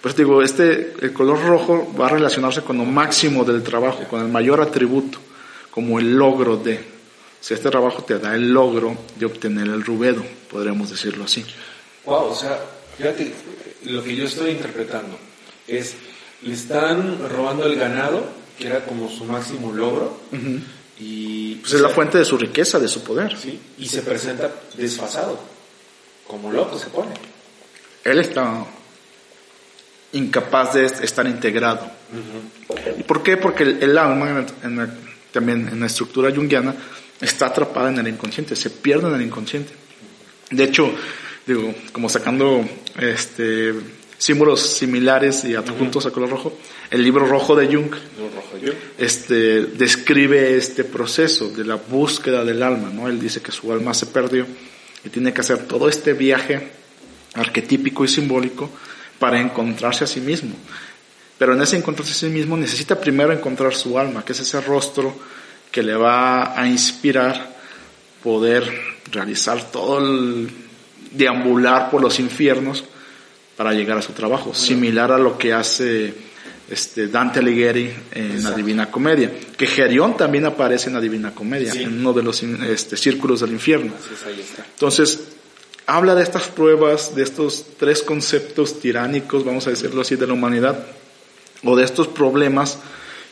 [0.00, 4.22] Pues digo, este, el color rojo va a relacionarse con lo máximo del trabajo, con
[4.22, 5.18] el mayor atributo,
[5.70, 6.80] como el logro de.
[7.40, 11.44] Si este trabajo te da el logro de obtener el rubedo, podríamos decirlo así.
[12.06, 12.58] Wow, o sea,
[12.96, 13.32] fíjate,
[13.84, 15.18] lo que yo estoy interpretando
[15.66, 15.94] es,
[16.42, 18.24] le están robando el ganado,
[18.58, 20.18] que era como su máximo logro,
[21.00, 23.36] y pues es la fuente de su riqueza, de su poder.
[23.36, 23.58] ¿sí?
[23.78, 25.40] Y se presenta desfasado,
[26.26, 27.14] como loco se pone.
[28.04, 28.66] Él está
[30.12, 31.90] incapaz de estar integrado.
[32.98, 33.38] ¿Y por qué?
[33.38, 34.44] Porque el, alma,
[35.32, 36.74] también en la estructura junguiana,
[37.20, 39.72] está atrapada en el inconsciente, se pierde en el inconsciente.
[40.50, 40.92] De hecho,
[41.46, 42.62] digo, como sacando
[42.98, 43.74] este
[44.20, 46.52] símbolos similares y adjuntos a color rojo.
[46.90, 47.94] El libro rojo de Jung,
[48.98, 53.06] este, describe este proceso de la búsqueda del alma, ¿no?
[53.08, 54.44] Él dice que su alma se perdió
[55.04, 56.68] y tiene que hacer todo este viaje
[57.34, 58.70] arquetípico y simbólico
[59.20, 60.56] para encontrarse a sí mismo.
[61.38, 64.60] Pero en ese encontrarse a sí mismo necesita primero encontrar su alma, que es ese
[64.60, 65.14] rostro
[65.70, 67.56] que le va a inspirar
[68.20, 68.68] poder
[69.12, 70.50] realizar todo el
[71.12, 72.84] deambular por los infiernos
[73.56, 76.29] para llegar a su trabajo, similar a lo que hace
[76.70, 81.72] este, Dante Alighieri en la Divina Comedia, que Gerión también aparece en la Divina Comedia,
[81.74, 83.92] en uno de los este, círculos del infierno.
[84.74, 85.20] Entonces,
[85.86, 90.32] habla de estas pruebas, de estos tres conceptos tiránicos, vamos a decirlo así, de la
[90.32, 90.86] humanidad,
[91.64, 92.78] o de estos problemas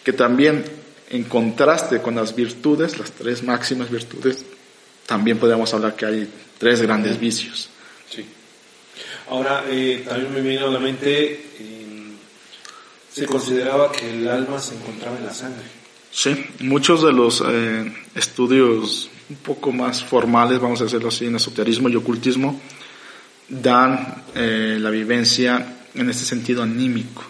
[0.05, 0.65] que también
[1.11, 4.45] en contraste con las virtudes, las tres máximas virtudes,
[5.07, 7.71] también podemos hablar que hay tres grandes vicios.
[8.11, 8.27] Sí.
[9.31, 11.78] Ahora, eh, también me viene a la mente, eh,
[13.19, 15.65] se consideraba que el alma se encontraba en la sangre.
[16.11, 21.37] Sí, muchos de los eh, estudios un poco más formales, vamos a decirlo así, en
[21.37, 22.61] esoterismo y ocultismo,
[23.49, 27.25] dan la vivencia en este sentido anímico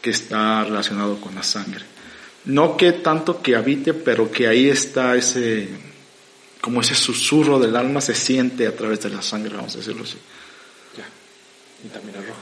[0.00, 1.84] que está relacionado con la sangre.
[2.44, 5.68] No que tanto que habite, pero que ahí está ese,
[6.60, 10.04] como ese susurro del alma se siente a través de la sangre, vamos a decirlo
[10.04, 10.18] así.
[10.96, 11.08] Ya.
[11.84, 12.40] Y también es roja.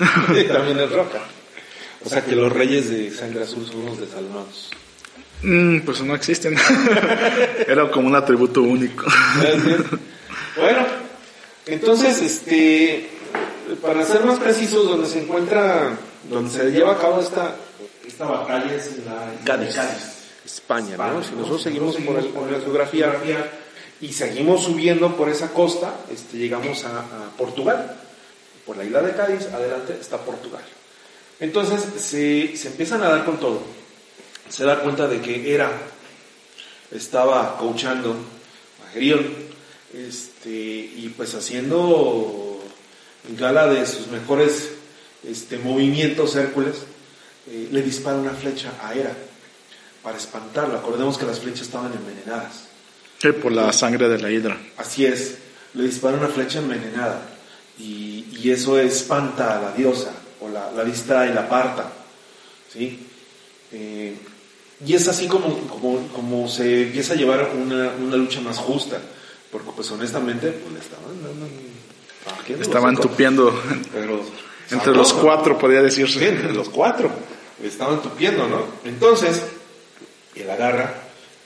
[0.00, 1.18] Y también es roja.
[2.04, 4.70] O sea que los reyes de sangre azul son los desalmados.
[5.42, 6.56] Mm, pues no existen.
[7.66, 9.04] Era como un atributo único.
[10.56, 10.86] bueno,
[11.66, 13.08] entonces, este,
[13.82, 15.96] para ser más precisos, donde se encuentra,
[16.30, 17.56] donde se lleva a cabo esta,
[18.06, 19.76] esta batalla es en la Cádiz,
[20.44, 21.22] España, ¿no?
[21.22, 23.12] Si nosotros seguimos por, el, la geografía
[24.00, 27.04] y seguimos subiendo por esa costa, este, llegamos a,
[27.36, 27.96] Portugal.
[28.66, 30.62] Por la isla de Cádiz, adelante está Portugal.
[31.38, 33.62] Entonces se, se empiezan a dar con todo.
[34.48, 35.70] Se da cuenta de que era,
[36.90, 38.16] estaba coachando
[38.84, 39.24] a Gerión,
[39.94, 42.60] este, y pues haciendo
[43.38, 44.70] gala de sus mejores
[45.24, 46.76] este, movimientos Hércules,
[47.48, 49.12] eh, le dispara una flecha a Hera
[50.02, 50.76] para espantarlo.
[50.76, 52.64] Acordemos que las flechas estaban envenenadas.
[53.18, 54.58] Sí, por la sangre de la hidra.
[54.76, 55.36] Así es,
[55.74, 57.35] le dispara una flecha envenenada
[57.78, 61.92] y, eso espanta a la diosa o la, la distrae, la aparta.
[62.72, 63.04] ¿sí?
[63.72, 64.14] Eh,
[64.86, 65.66] y es así como,
[66.12, 69.00] como, se empieza a llevar una, una lucha más justa,
[69.50, 73.52] porque pues honestamente pues, le estaban, estaban tupiendo
[73.92, 74.20] pero,
[74.70, 76.28] entre los cuatro, podría decirse.
[76.28, 77.10] entre los cuatro
[77.62, 78.66] estaban tupiendo, ¿no?
[78.84, 79.42] Entonces,
[80.34, 80.94] él agarra,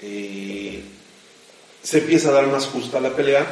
[0.02, 0.82] eh,
[1.82, 3.46] se empieza a dar más justa la pelea.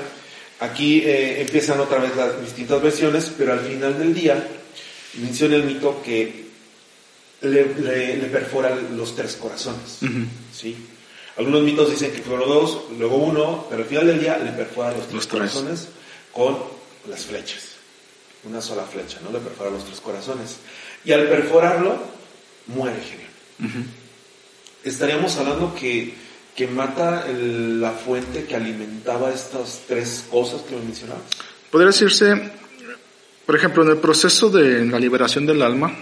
[0.60, 4.46] Aquí eh, empiezan otra vez las distintas versiones, pero al final del día
[5.14, 6.46] menciona el mito que
[7.42, 7.64] le,
[8.32, 9.98] perfora los tres corazones.
[10.52, 10.76] ¿sí?
[11.36, 14.90] Algunos mitos dicen que fueron dos, luego uno, pero al final del día le perfora
[14.90, 15.88] los tres corazones
[16.32, 16.58] con
[17.08, 17.74] las flechas.
[18.44, 19.30] Una sola flecha, ¿no?
[19.30, 20.56] Le perfora los tres corazones.
[21.04, 21.98] Y al perforarlo,
[22.66, 23.86] muere Gerión.
[24.82, 26.14] Estaríamos hablando que,
[26.58, 31.22] que mata la fuente que alimentaba estas tres cosas que me mencionabas.
[31.70, 32.50] Podría decirse,
[33.46, 35.94] por ejemplo, en el proceso de la liberación del alma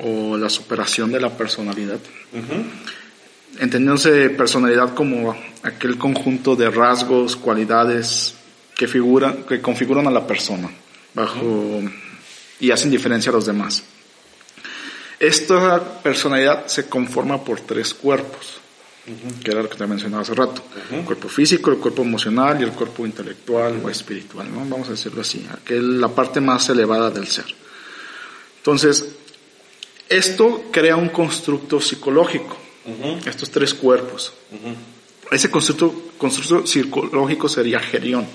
[0.00, 1.98] o la superación de la personalidad,
[3.58, 8.36] entendiéndose personalidad como aquel conjunto de rasgos, cualidades
[8.76, 10.70] que, figura, que configuran a la persona
[11.14, 11.82] bajo
[12.60, 13.82] y hacen diferencia a los demás.
[15.18, 18.60] Esta personalidad se conforma por tres cuerpos,
[19.42, 20.62] que era lo que te mencionaba hace rato.
[20.90, 24.60] El cuerpo físico, el cuerpo emocional y el cuerpo intelectual o espiritual, ¿no?
[24.60, 27.46] Vamos a decirlo así, aquel, la parte más elevada del ser.
[28.58, 29.08] Entonces,
[30.08, 32.56] esto crea un constructo psicológico,
[33.24, 34.32] estos tres cuerpos.
[35.30, 38.26] Ese constructo, constructo psicológico sería gerión.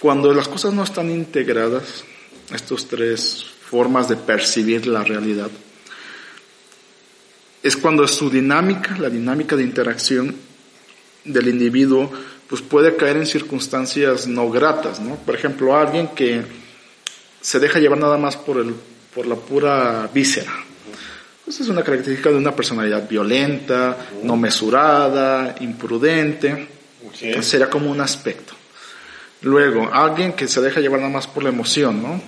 [0.00, 2.04] Cuando las cosas no están integradas,
[2.52, 5.50] estos tres formas de percibir la realidad,
[7.62, 10.34] es cuando su dinámica, la dinámica de interacción
[11.24, 12.10] del individuo,
[12.48, 15.16] pues puede caer en circunstancias no gratas, ¿no?
[15.16, 16.42] Por ejemplo, alguien que
[17.40, 18.74] se deja llevar nada más por, el,
[19.14, 20.52] por la pura víscera.
[21.44, 26.68] Pues es una característica de una personalidad violenta, no mesurada, imprudente.
[27.40, 28.54] Sería como un aspecto.
[29.42, 32.22] Luego, alguien que se deja llevar nada más por la emoción, ¿no?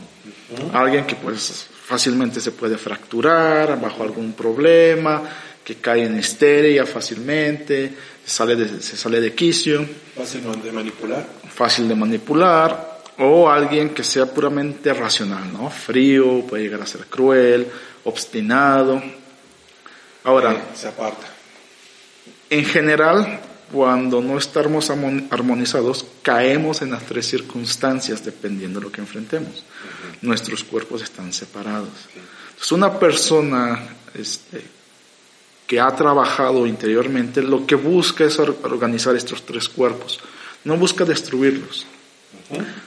[0.72, 5.22] Alguien que pues fácilmente se puede fracturar bajo algún problema,
[5.62, 7.92] que cae en histeria fácilmente,
[8.24, 9.86] sale de, se sale de quicio.
[10.16, 11.26] Fácil de manipular.
[11.48, 12.94] Fácil de manipular.
[13.18, 15.70] O alguien que sea puramente racional, ¿no?
[15.70, 17.68] Frío, puede llegar a ser cruel,
[18.04, 19.00] obstinado.
[20.24, 20.70] Ahora.
[20.74, 21.28] se aparta.
[22.50, 23.40] En general,
[23.74, 29.64] cuando no estamos armonizados, caemos en las tres circunstancias dependiendo de lo que enfrentemos.
[30.22, 31.88] Nuestros cuerpos están separados.
[32.50, 33.84] Entonces, una persona
[34.14, 34.62] este,
[35.66, 40.20] que ha trabajado interiormente, lo que busca es organizar estos tres cuerpos.
[40.62, 41.84] No busca destruirlos,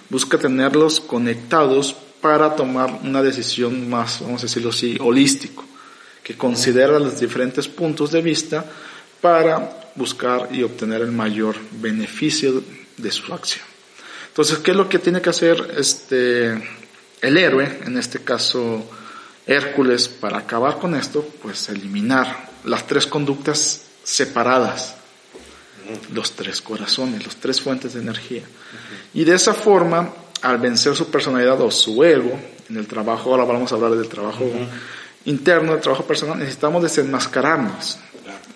[0.09, 5.65] busca tenerlos conectados para tomar una decisión más, vamos a decirlo así, holístico,
[6.23, 8.65] que considera los diferentes puntos de vista
[9.19, 12.63] para buscar y obtener el mayor beneficio
[12.95, 13.65] de su acción.
[14.27, 16.51] Entonces, ¿qué es lo que tiene que hacer este,
[17.21, 18.87] el héroe, en este caso
[19.45, 21.27] Hércules, para acabar con esto?
[21.41, 24.95] Pues eliminar las tres conductas separadas,
[26.13, 28.43] los tres corazones, los tres fuentes de energía.
[29.13, 33.45] Y de esa forma, al vencer su personalidad o su ego, en el trabajo, ahora
[33.45, 34.45] vamos a hablar del trabajo
[35.25, 37.97] interno, del trabajo personal, necesitamos desenmascararnos,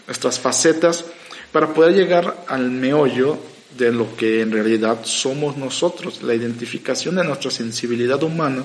[0.06, 1.06] nuestras facetas,
[1.52, 3.38] para poder llegar al meollo
[3.78, 8.64] de lo que en realidad somos nosotros, la identificación de nuestra sensibilidad humana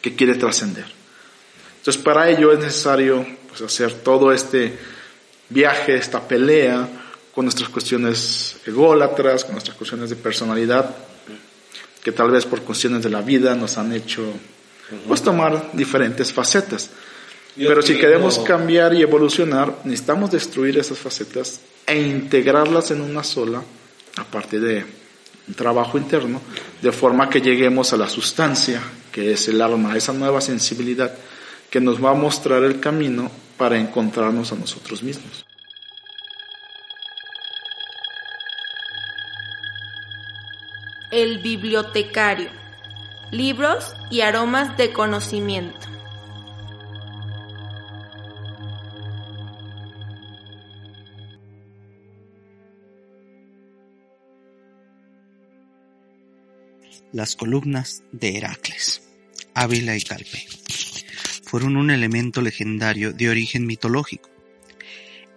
[0.00, 0.86] que quiere trascender.
[1.78, 4.76] Entonces para ello es necesario pues, hacer todo este
[5.48, 6.88] viaje, esta pelea
[7.34, 10.94] con nuestras cuestiones ególatras, con nuestras cuestiones de personalidad,
[12.02, 14.22] que tal vez por cuestiones de la vida nos han hecho
[15.08, 16.90] pues tomar diferentes facetas.
[17.56, 23.62] Pero si queremos cambiar y evolucionar, necesitamos destruir esas facetas e integrarlas en una sola
[24.16, 24.84] a partir de
[25.46, 26.40] un trabajo interno,
[26.80, 31.14] de forma que lleguemos a la sustancia, que es el alma, esa nueva sensibilidad
[31.70, 35.44] que nos va a mostrar el camino para encontrarnos a nosotros mismos.
[41.10, 42.50] El bibliotecario.
[43.30, 45.93] Libros y aromas de conocimiento.
[57.14, 59.00] Las columnas de Heracles,
[59.54, 60.48] Ávila y Calpe,
[61.44, 64.28] fueron un elemento legendario de origen mitológico.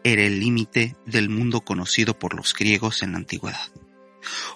[0.04, 3.70] Era el límite del mundo conocido por los griegos en la antigüedad.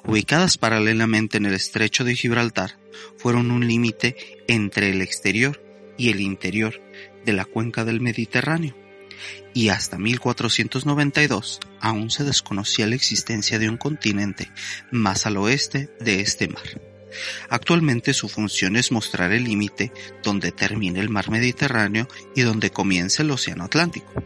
[0.04, 2.80] Ubicadas paralelamente en el estrecho de Gibraltar,
[3.20, 4.16] fueron un límite
[4.48, 5.64] entre el exterior
[6.00, 6.82] y el interior
[7.24, 8.76] de la cuenca del Mediterráneo.
[9.54, 14.50] Y hasta 1492 aún se desconocía la existencia de un continente
[14.90, 16.91] más al oeste de este mar.
[17.50, 19.92] Actualmente su función es mostrar el límite
[20.24, 24.24] donde termina el mar Mediterráneo y donde comienza el Océano Atlántico.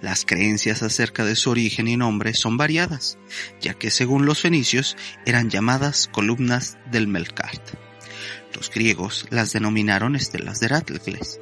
[0.00, 3.18] Las creencias acerca de su origen y nombre son variadas,
[3.60, 7.62] ya que según los fenicios eran llamadas columnas del Melkart.
[8.54, 11.40] Los griegos las denominaron estelas de Heracles,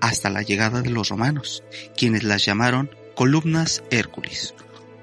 [0.00, 1.62] hasta la llegada de los romanos,
[1.96, 4.54] quienes las llamaron columnas Hércules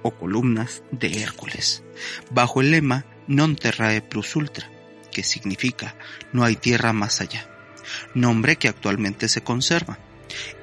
[0.01, 1.83] o columnas de Hércules,
[2.31, 4.69] bajo el lema Non terrae plus ultra,
[5.15, 5.95] que significa
[6.33, 7.47] no hay tierra más allá,
[8.13, 9.97] nombre que actualmente se conserva.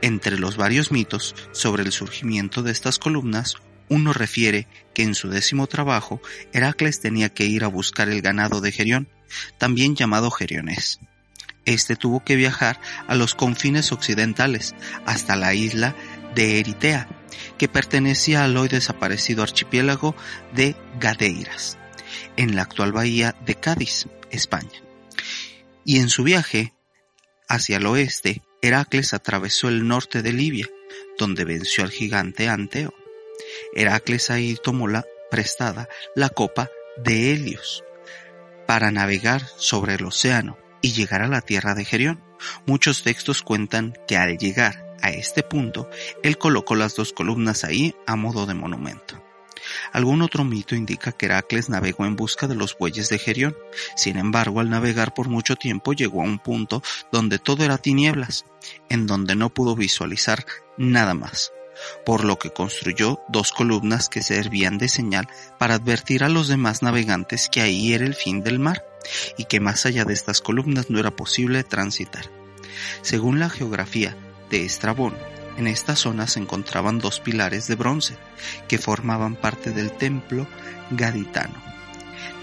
[0.03, 3.55] Entre los varios mitos sobre el surgimiento de estas columnas,
[3.89, 6.21] uno refiere que en su décimo trabajo
[6.53, 9.09] Heracles tenía que ir a buscar el ganado de Gerión,
[9.57, 11.01] también llamado Gerionés.
[11.65, 14.75] Este tuvo que viajar a los confines occidentales,
[15.07, 15.97] hasta la isla
[16.35, 17.09] de Eritea,
[17.57, 20.15] que pertenecía al hoy desaparecido archipiélago
[20.55, 21.79] de Gadeiras,
[22.37, 24.09] en la actual bahía de Cádiz.
[24.33, 24.83] España.
[25.85, 26.73] Y en su viaje
[27.49, 30.69] hacia el oeste, Heracles atravesó el norte de Libia,
[31.19, 32.95] donde venció al gigante Anteo.
[33.75, 37.85] Heracles ahí tomó la prestada la copa de Helios
[38.67, 42.23] para navegar sobre el océano y llegar a la tierra de Gerión.
[42.67, 45.91] Muchos textos cuentan que al llegar a este punto,
[46.23, 49.23] él colocó las dos columnas ahí a modo de monumento.
[49.93, 53.57] Algún otro mito indica que Heracles navegó en busca de los bueyes de Gerión.
[53.97, 58.45] Sin embargo, al navegar por mucho tiempo llegó a un punto donde todo era tinieblas,
[58.89, 61.53] en donde no pudo visualizar nada más,
[62.05, 66.83] por lo que construyó dos columnas que servían de señal para advertir a los demás
[66.83, 68.85] navegantes que ahí era el fin del mar
[69.37, 72.31] y que más allá de estas columnas no era posible transitar.
[73.03, 74.17] Según la geografía
[74.51, 75.15] de Estrabón,
[75.57, 78.17] en esta zona se encontraban dos pilares de bronce
[78.69, 80.47] que formaban parte del templo
[80.91, 81.63] gaditano,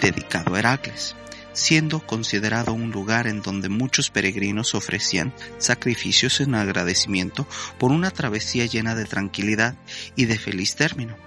[0.01, 1.15] dedicado a Heracles,
[1.53, 7.47] siendo considerado un lugar en donde muchos peregrinos ofrecían sacrificios en agradecimiento
[7.77, 9.75] por una travesía llena de tranquilidad
[10.15, 11.17] y de feliz término.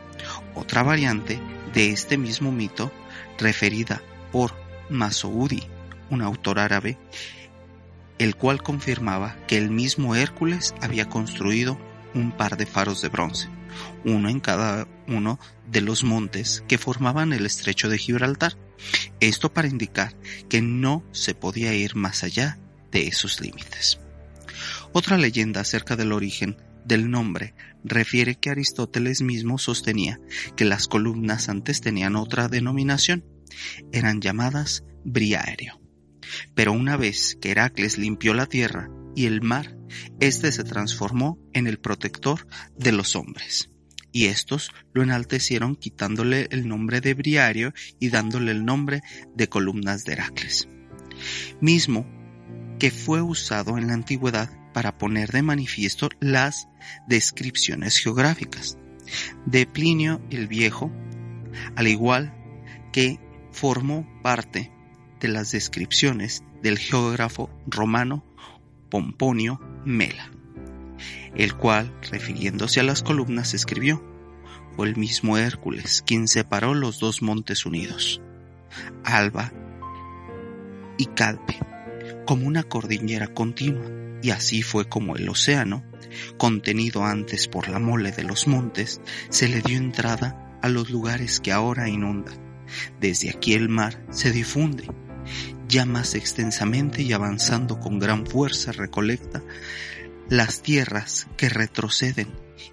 [0.54, 1.40] Otra variante
[1.74, 2.92] de este mismo mito,
[3.38, 4.54] referida por
[4.88, 5.64] Masoudi,
[6.10, 6.98] un autor árabe,
[8.22, 11.76] el cual confirmaba que el mismo Hércules había construido
[12.14, 13.48] un par de faros de bronce,
[14.04, 18.56] uno en cada uno de los montes que formaban el estrecho de Gibraltar,
[19.18, 20.16] esto para indicar
[20.48, 22.60] que no se podía ir más allá
[22.92, 23.98] de esos límites.
[24.92, 30.20] Otra leyenda acerca del origen del nombre refiere que Aristóteles mismo sostenía
[30.54, 33.24] que las columnas antes tenían otra denominación,
[33.90, 35.81] eran llamadas briaéreo.
[36.54, 39.76] Pero una vez que Heracles limpió la tierra y el mar,
[40.20, 43.70] éste se transformó en el protector de los hombres.
[44.12, 49.00] Y estos lo enaltecieron quitándole el nombre de Briario y dándole el nombre
[49.34, 50.68] de columnas de Heracles.
[51.60, 52.06] Mismo
[52.78, 56.68] que fue usado en la antigüedad para poner de manifiesto las
[57.06, 58.76] descripciones geográficas
[59.46, 60.90] de Plinio el Viejo,
[61.76, 62.34] al igual
[62.92, 63.18] que
[63.50, 64.72] formó parte
[65.28, 68.24] las descripciones del geógrafo romano
[68.90, 70.30] Pomponio Mela,
[71.34, 74.04] el cual, refiriéndose a las columnas, escribió,
[74.76, 78.20] fue el mismo Hércules quien separó los dos montes unidos,
[79.04, 79.52] Alba
[80.98, 81.58] y Calpe,
[82.26, 83.86] como una cordillera continua,
[84.22, 85.84] y así fue como el océano,
[86.36, 89.00] contenido antes por la mole de los montes,
[89.30, 92.32] se le dio entrada a los lugares que ahora inunda.
[93.00, 94.88] Desde aquí el mar se difunde
[95.68, 99.42] ya más extensamente y avanzando con gran fuerza recolecta
[100.28, 102.28] las tierras que retroceden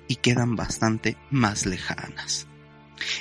[0.07, 2.47] y quedan bastante más lejanas.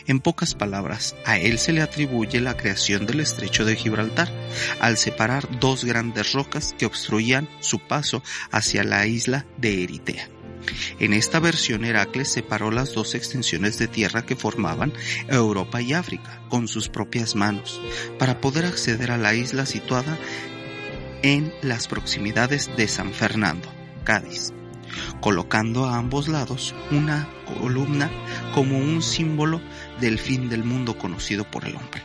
[0.07, 4.31] En pocas palabras, a él se le atribuye la creación del estrecho de Gibraltar,
[4.81, 10.29] al separar dos grandes rocas que obstruían su paso hacia la isla de Eritea.
[10.98, 14.92] En esta versión Heracles separó las dos extensiones de tierra que formaban
[15.28, 17.80] Europa y África con sus propias manos
[18.18, 20.18] para poder acceder a la isla situada
[21.22, 23.68] en las proximidades de San Fernando,
[24.04, 24.52] Cádiz,
[25.20, 28.10] colocando a ambos lados una columna
[28.54, 29.60] como un símbolo
[30.00, 32.02] del fin del mundo conocido por el hombre.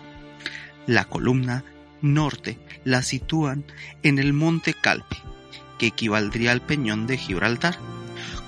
[0.87, 1.63] La columna
[2.01, 3.65] norte la sitúan
[4.01, 5.17] en el monte Calpe,
[5.79, 7.77] que equivaldría al peñón de Gibraltar,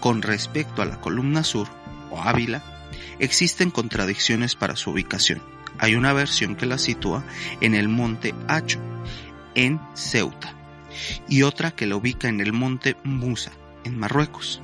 [0.06, 1.68] con respecto a la columna sur,
[2.12, 2.62] o Ávila,
[3.18, 5.42] existen contradicciones para su ubicación.
[5.80, 7.26] Hay una versión que la sitúa
[7.60, 8.80] en el monte Hacho,
[9.56, 10.54] en Ceuta,
[11.28, 13.54] y otra que la ubica en el monte Musa,
[13.84, 14.62] en Marruecos.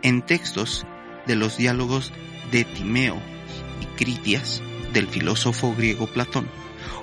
[0.00, 0.86] En textos
[1.26, 2.14] de los diálogos
[2.50, 3.20] de Timeo
[3.82, 4.62] y Critias,
[4.94, 6.48] del filósofo griego Platón,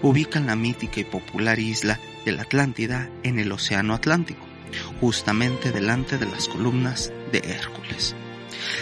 [0.02, 4.53] ubican la mítica y popular isla de la Atlántida en el Océano Atlántico
[5.00, 8.16] justamente delante de las columnas de Hércules.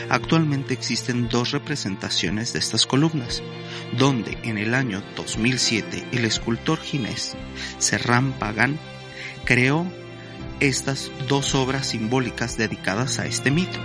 [0.10, 3.42] Actualmente existen dos representaciones de estas columnas,
[3.98, 7.36] donde en el año 2007 el escultor ginés
[7.80, 8.78] Serran Pagan
[9.46, 9.86] creó
[10.60, 13.80] estas dos obras simbólicas dedicadas a este mito.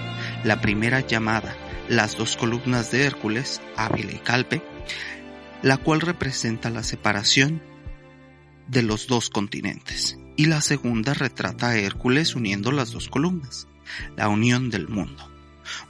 [0.45, 1.57] La primera llamada
[1.89, 4.63] Las dos columnas de Hércules, Ávila y Calpe,
[5.63, 7.63] la cual representa la separación
[8.69, 13.67] de los dos continentes y la segunda retrata a Hércules uniendo las dos columnas,
[14.17, 15.31] la unión del mundo,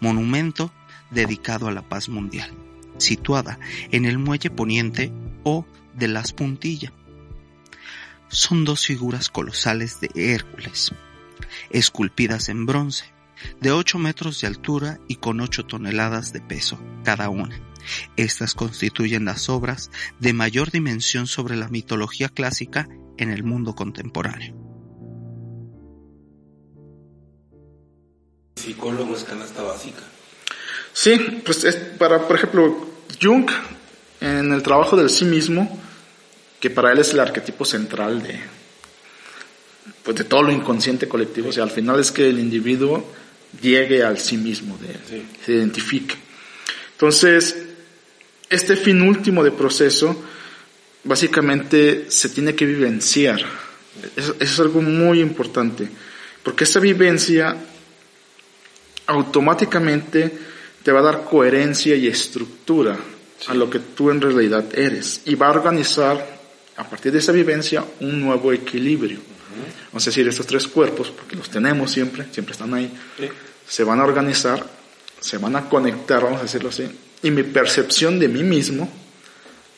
[0.00, 0.72] monumento
[1.10, 2.52] dedicado a la paz mundial,
[2.98, 3.58] situada
[3.90, 5.12] en el muelle poniente
[5.44, 6.92] o de las puntillas.
[8.28, 10.92] Son dos figuras colosales de Hércules,
[11.70, 13.04] esculpidas en bronce,
[13.60, 17.60] de 8 metros de altura y con 8 toneladas de peso cada una.
[18.16, 24.54] Estas constituyen las obras de mayor dimensión sobre la mitología clásica en el mundo contemporáneo.
[28.56, 30.02] Psicólogo es canasta básica.
[30.92, 32.88] Sí, pues es para, por ejemplo,
[33.20, 33.48] Jung,
[34.20, 35.80] en el trabajo del sí mismo,
[36.58, 38.40] que para él es el arquetipo central de,
[40.02, 43.12] pues de todo lo inconsciente colectivo, o sea, al final es que el individuo
[43.60, 46.14] llegue al sí mismo, de, se identifique.
[46.92, 47.65] Entonces,
[48.48, 50.22] este fin último de proceso,
[51.04, 53.40] básicamente se tiene que vivenciar.
[54.14, 55.88] Eso, es algo muy importante,
[56.42, 57.56] porque esa vivencia
[59.06, 60.38] automáticamente
[60.82, 62.96] te va a dar coherencia y estructura
[63.48, 66.36] a lo que tú en realidad eres y va a organizar
[66.76, 69.18] a partir de esa vivencia un nuevo equilibrio.
[69.90, 72.92] Vamos a decir, estos tres cuerpos, porque los tenemos siempre, siempre están ahí,
[73.66, 74.64] se van a organizar,
[75.18, 76.86] se van a conectar, vamos a decirlo así,
[77.22, 78.88] y mi percepción de mí mismo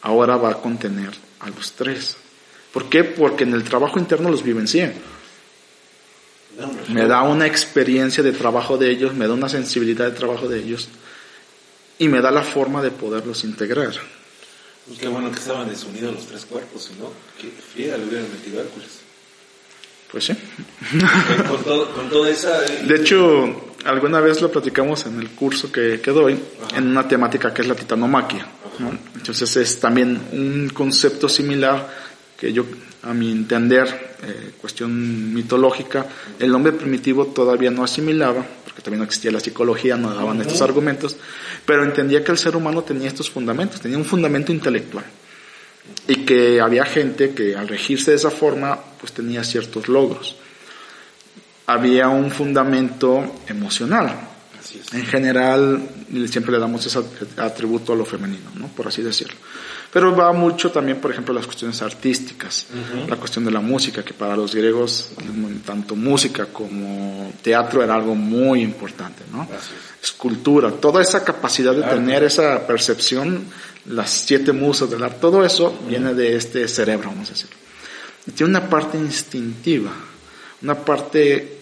[0.02, 1.10] ahora va a contener
[1.40, 2.16] a los tres.
[2.72, 3.04] ¿Por qué?
[3.04, 4.92] Porque en el trabajo interno los vivencié.
[6.88, 10.58] Me da una experiencia de trabajo de ellos, me da una sensibilidad de trabajo de
[10.58, 10.88] ellos
[11.98, 13.92] y me da la forma de poderlos integrar.
[14.86, 17.12] Pues qué bueno que estaban desunidos los tres cuerpos, ¿no?
[17.40, 18.88] Qué friega le hubieran metido Hércules.
[20.10, 20.34] Pues sí.
[21.48, 22.64] Con, todo, con toda esa...
[22.64, 26.38] eh, De hecho, alguna vez lo platicamos en el curso que, que doy,
[26.74, 28.46] en una temática que es la titanomaquia.
[28.78, 28.90] ¿no?
[29.14, 31.88] Entonces es también un concepto similar
[32.38, 32.64] que yo,
[33.02, 36.06] a mi entender, eh, cuestión mitológica,
[36.38, 40.62] el hombre primitivo todavía no asimilaba, porque también no existía la psicología, no daban estos
[40.62, 41.16] argumentos,
[41.66, 45.04] pero entendía que el ser humano tenía estos fundamentos, tenía un fundamento intelectual.
[46.06, 50.36] Y que había gente que al regirse de esa forma, pues tenía ciertos logros.
[51.68, 54.28] Había un fundamento emocional.
[54.92, 55.88] En general,
[56.28, 56.98] siempre le damos ese
[57.36, 58.68] atributo a lo femenino, ¿no?
[58.68, 59.36] por así decirlo.
[59.92, 62.66] Pero va mucho también, por ejemplo, las cuestiones artísticas,
[63.08, 65.10] la cuestión de la música, que para los griegos,
[65.64, 69.48] tanto música como teatro era algo muy importante, ¿no?
[70.02, 73.44] Escultura, toda esa capacidad de tener esa percepción,
[73.86, 77.56] las siete musas del arte, todo eso viene de este cerebro, vamos a decirlo.
[78.26, 79.92] Y tiene una parte instintiva,
[80.60, 81.57] una parte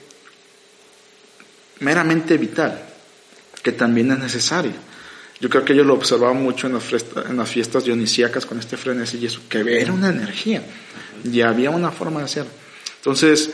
[1.80, 2.82] meramente vital,
[3.62, 4.74] que también es necesaria.
[5.40, 6.84] Yo creo que ellos lo observaban mucho en las,
[7.28, 10.62] en las fiestas dionisíacas con este frenesí y eso, que era una energía
[11.24, 12.46] y había una forma de hacer.
[12.98, 13.50] Entonces,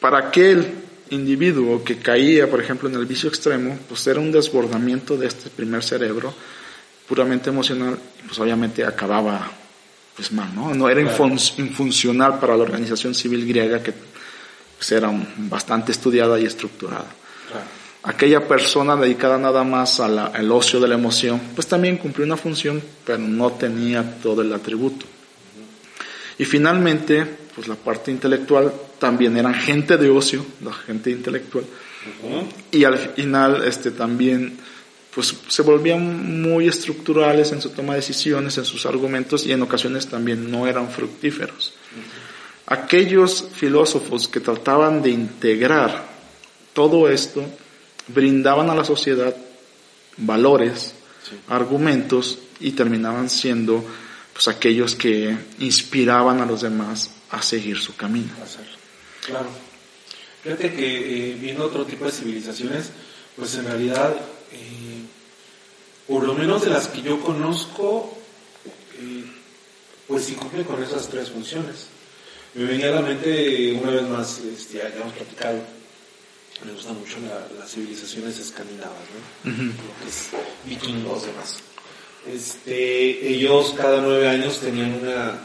[0.00, 0.74] para aquel
[1.10, 5.50] individuo que caía, por ejemplo, en el vicio extremo, pues era un desbordamiento de este
[5.50, 6.34] primer cerebro
[7.06, 9.50] puramente emocional, y pues obviamente acababa
[10.16, 10.74] pues mal, ¿no?
[10.74, 13.92] No era infuncional para la organización civil griega que
[14.82, 17.06] pues, era bastante estudiada y estructurada
[18.02, 22.82] aquella persona dedicada nada más al ocio de la emoción, pues también cumplió una función,
[23.04, 25.06] pero no tenía todo el atributo.
[26.38, 27.24] Y finalmente,
[27.54, 31.64] pues la parte intelectual también eran gente de ocio, la gente intelectual.
[32.72, 34.58] Y al final, este también,
[35.14, 39.62] pues se volvían muy estructurales en su toma de decisiones, en sus argumentos y en
[39.62, 41.74] ocasiones también no eran fructíferos.
[42.66, 46.06] Aquellos filósofos que trataban de integrar
[46.72, 47.44] todo esto,
[48.08, 49.34] brindaban a la sociedad
[50.16, 50.94] valores,
[51.48, 53.84] argumentos y terminaban siendo
[54.32, 58.30] pues aquellos que inspiraban a los demás a seguir su camino.
[59.26, 59.48] Claro.
[60.42, 62.90] Fíjate que eh, viendo otro tipo de civilizaciones,
[63.36, 64.14] pues en realidad,
[64.52, 65.02] eh,
[66.08, 68.18] por lo menos de las que yo conozco,
[68.98, 69.24] eh,
[70.08, 71.86] pues sí cumplen con esas tres funciones.
[72.54, 75.58] Me venía a la mente una vez más, este, ya hemos platicado,
[76.66, 77.16] me gustan mucho
[77.58, 78.98] las civilizaciones escandinavas,
[79.44, 79.52] ¿no?
[79.52, 79.72] Lo
[80.02, 80.28] que es
[80.66, 81.60] vikingos, demás.
[82.26, 85.38] Este, ellos cada nueve años tenían una,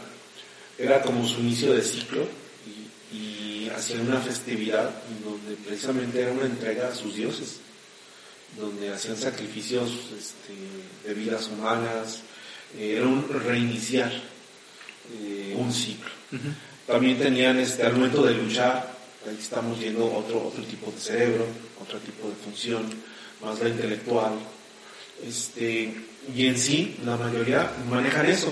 [0.76, 2.26] era como su inicio de ciclo
[3.12, 4.90] y, hacían una festividad
[5.22, 7.60] donde precisamente era una entrega a sus dioses,
[8.56, 12.22] donde hacían sacrificios este, de vidas humanas,
[12.76, 14.10] eh, era un reiniciar
[15.12, 16.10] eh, un ciclo.
[16.88, 18.96] También tenían este, al momento de luchar,
[19.28, 21.44] ahí estamos viendo otro, otro tipo de cerebro,
[21.82, 22.88] otro tipo de función,
[23.42, 24.32] más la intelectual.
[25.22, 25.94] Este,
[26.34, 28.50] y en sí, la mayoría manejan eso.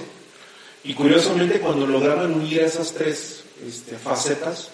[0.84, 4.68] Y curiosamente, cuando lograban unir esas tres este, facetas,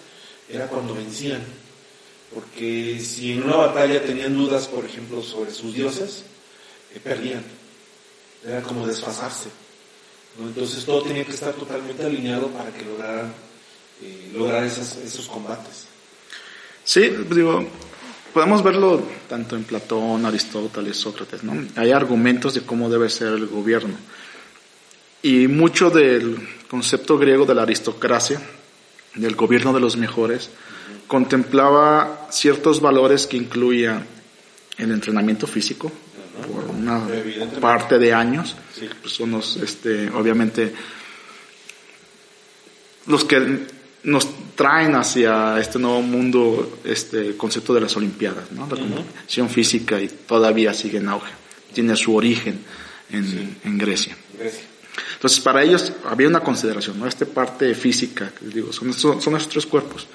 [0.49, 1.41] era cuando vencían.
[2.33, 6.25] Porque si en una batalla tenían dudas, por ejemplo, sobre sus dioses,
[6.93, 7.45] eh, perdían.
[8.45, 9.47] Era como desfasarse.
[10.37, 13.33] Entonces todo tenía que estar totalmente alineado para que lograran
[14.03, 15.87] eh, lograr esos combates.
[16.83, 17.65] Sí, digo,
[18.33, 21.53] podemos verlo tanto en Platón, Aristóteles, Sócrates, ¿no?
[21.75, 23.95] Hay argumentos de cómo debe ser el gobierno.
[25.21, 26.37] Y mucho del
[26.69, 28.41] concepto griego de la aristocracia,
[29.15, 30.49] del gobierno de los mejores,
[31.07, 34.05] contemplaba ciertos valores que incluía
[34.77, 35.91] el entrenamiento físico,
[36.51, 37.07] por una
[37.61, 38.55] parte de años,
[39.01, 40.73] pues son los, este, obviamente,
[43.05, 43.67] los que
[44.03, 48.67] nos traen hacia este nuevo mundo este concepto de las Olimpiadas, ¿no?
[48.67, 51.31] La competición física y todavía sigue en auge.
[51.73, 52.59] Tiene su origen
[53.09, 54.15] en, en Grecia.
[55.13, 57.07] Entonces, para ellos había una consideración, ¿no?
[57.07, 60.07] Esta parte física, que digo, son, son, tres cuerpos.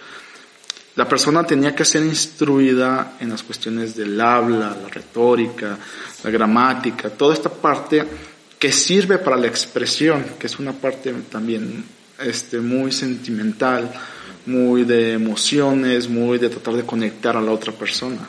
[0.94, 5.78] La persona tenía que ser instruida en las cuestiones del habla, la retórica,
[6.22, 8.04] la gramática, toda esta parte
[8.58, 11.84] que sirve para la expresión, que es una parte también
[12.18, 13.92] este, muy sentimental,
[14.46, 18.28] muy de emociones, muy de tratar de conectar a la otra persona.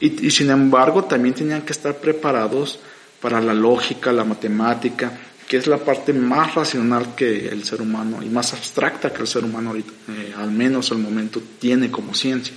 [0.00, 2.80] Y, sin embargo también tenían que estar preparados
[3.20, 8.20] para la lógica, la matemática, que es la parte más racional que el ser humano
[8.20, 12.54] y más abstracta que el ser humano eh, al menos al momento, tiene como ciencia.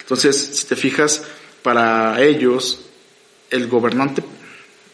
[0.00, 1.22] Entonces, si te fijas,
[1.62, 2.86] para ellos,
[3.50, 4.22] el gobernante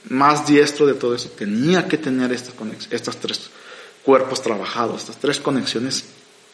[0.08, 2.54] más diestro de todo eso tenía que tener estas,
[2.90, 3.50] estas tres
[4.04, 6.04] cuerpos trabajados, estas tres conexiones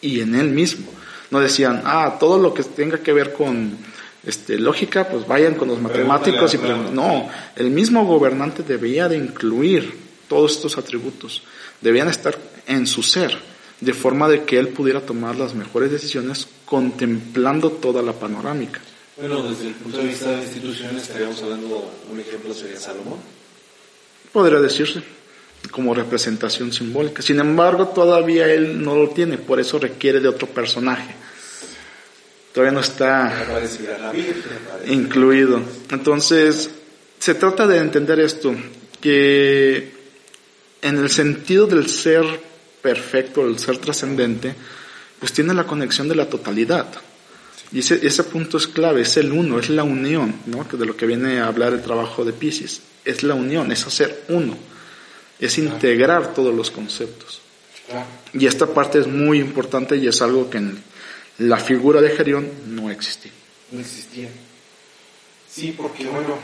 [0.01, 0.91] y en él mismo.
[1.31, 3.77] No decían, ah, todo lo que tenga que ver con
[4.25, 6.59] este, lógica, pues vayan con los matemáticos y
[6.93, 11.43] No, el mismo gobernante debía de incluir todos estos atributos
[11.81, 13.37] debían estar en su ser,
[13.81, 18.81] de forma de que él pudiera tomar las mejores decisiones contemplando toda la panorámica.
[19.17, 23.19] Bueno, desde el punto de vista de instituciones estaríamos hablando, un ejemplo sería Salomón.
[24.33, 25.03] Podría decirse,
[25.71, 27.23] como representación simbólica.
[27.23, 31.15] Sin embargo, todavía él no lo tiene, por eso requiere de otro personaje.
[32.53, 33.33] Todavía no está
[34.87, 35.63] incluido.
[35.91, 36.71] Entonces,
[37.19, 38.55] se trata de entender esto,
[39.01, 39.93] que
[40.83, 42.25] en el sentido del ser
[42.83, 44.55] perfecto, el ser trascendente,
[45.19, 46.89] pues tiene la conexión de la totalidad.
[47.73, 50.67] Y ese, ese punto es clave, es el uno, es la unión, ¿no?
[50.71, 52.81] de lo que viene a hablar el trabajo de Pisces.
[53.05, 54.57] Es la unión, es hacer uno,
[55.41, 57.41] es integrar todos los conceptos.
[58.33, 60.83] Y esta parte es muy importante y es algo que en
[61.39, 63.33] la figura de Gerión no existía.
[63.73, 64.29] No existía.
[65.51, 66.39] Sí, porque bueno,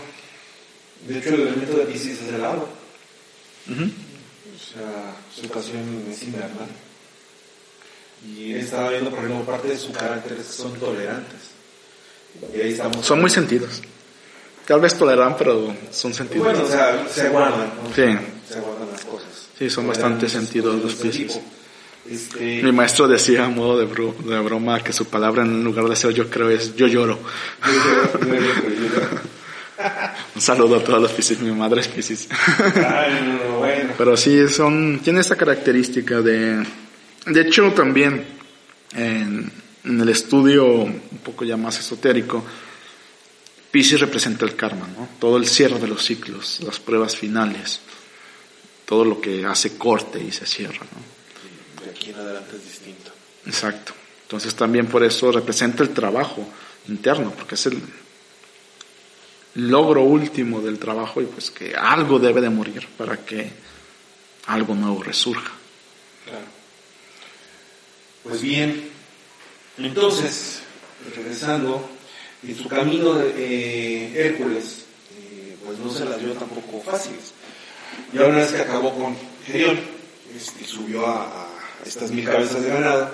[1.07, 2.69] de hecho el elemento de Pisces es el agua.
[3.69, 6.69] O sea, su ocasión es invernal.
[8.27, 11.41] Y él estaba viendo, por ejemplo, parte de su carácter es que son tolerantes.
[12.55, 13.05] Y ahí estamos.
[13.05, 13.83] Son muy sentidos.
[14.67, 16.45] Tal vez toleran, pero son sentidos.
[16.45, 17.71] Bueno, o sea, se guardan.
[17.95, 18.03] Sí.
[18.57, 19.49] Se guardan las cosas.
[19.59, 21.39] Sí, son bastante sentidos los piscis.
[22.11, 22.63] Este...
[22.63, 25.97] Mi maestro decía a modo de, bro, de, broma que su palabra en lugar de
[25.97, 27.19] ser yo creo es yo lloro.
[30.35, 32.29] Un saludo a todos los piscis, mi madre es piscis.
[32.77, 33.93] Ay, no, bueno.
[33.99, 36.65] Pero sí, son, tiene esta característica de,
[37.27, 38.25] de hecho también
[38.95, 39.53] en,
[39.85, 42.43] en el estudio un poco ya más esotérico,
[43.71, 45.07] Pisces representa el karma, ¿no?
[45.19, 47.81] Todo el cierre de los ciclos, las pruebas finales,
[48.87, 51.85] todo lo que hace corte y se cierra, ¿no?
[51.85, 53.11] De aquí en adelante es distinto.
[53.45, 53.93] Exacto.
[54.23, 56.47] Entonces también por eso representa el trabajo
[56.89, 57.83] interno, porque es el
[59.55, 63.51] logro último del trabajo y pues que algo debe de morir para que
[64.47, 65.53] algo nuevo resurja.
[66.25, 66.47] Claro.
[68.23, 68.91] Pues bien,
[69.79, 70.61] entonces,
[71.15, 71.89] regresando,
[72.43, 74.85] en su camino de eh, Hércules,
[75.19, 77.33] eh, pues no se las dio tampoco fáciles.
[78.13, 79.17] Y una vez que acabó con
[79.47, 79.79] Gerión,
[80.37, 81.47] este, subió a, a,
[81.85, 83.11] estas mil cabezas de ganado,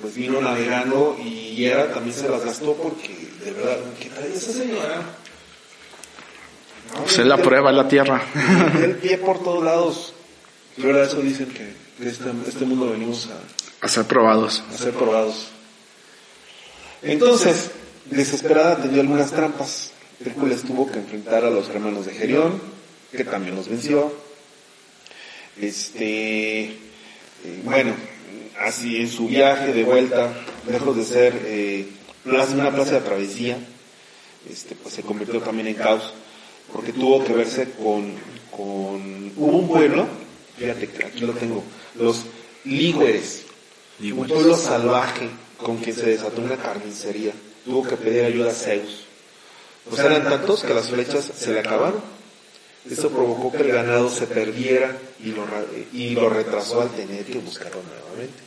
[0.00, 3.14] pues vino navegando y Hera también se las gastó porque,
[3.44, 5.02] de verdad, ¿qué trae esa señora?
[6.94, 8.22] No, pues es la prueba, es la tierra.
[8.82, 10.14] El pie por todos lados.
[10.76, 14.62] De verdad, eso dicen que de este, este mundo venimos a, a ser probados.
[14.72, 15.48] A ser probados.
[17.02, 17.70] Entonces,
[18.06, 19.92] desesperada tenía algunas trampas.
[20.24, 22.60] Hércules tuvo que enfrentar a los hermanos de Gerión,
[23.12, 24.12] que también los venció.
[25.60, 26.74] Este, eh,
[27.64, 27.94] bueno,
[28.60, 30.32] así en su viaje de vuelta,
[30.70, 31.88] lejos de ser eh,
[32.24, 33.58] plaza, una plaza de travesía,
[34.48, 36.12] este, pues se convirtió también en caos,
[36.72, 38.14] porque tuvo que verse con,
[38.50, 40.06] con hubo un pueblo,
[40.56, 41.62] fíjate, aquí lo tengo,
[41.96, 42.24] los
[42.64, 43.44] Lígueres,
[44.02, 47.32] un pueblo salvaje con quien se desató una carnicería
[47.64, 49.04] tuvo que pedir ayuda a Zeus.
[49.88, 52.00] Pues eran tantos que las flechas se le acabaron.
[52.88, 55.44] Esto provocó que el ganado se perdiera y lo,
[55.92, 58.42] y lo retrasó al tener que buscarlo nuevamente.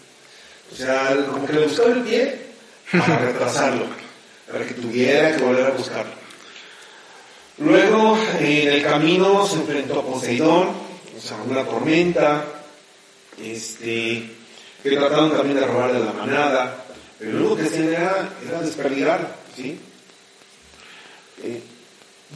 [0.72, 2.42] O sea, como que le buscaba el pie
[2.92, 3.86] para retrasarlo,
[4.52, 6.14] para que tuviera que volver a buscarlo.
[7.60, 10.70] Luego, en el camino se enfrentó a Poseidón,
[11.16, 12.44] o sea, una tormenta,
[13.40, 14.32] este,
[14.82, 16.86] que trataron también de robarle la manada,
[17.20, 19.80] pero lo que hacían era, era ¿sí?
[21.44, 21.62] Eh,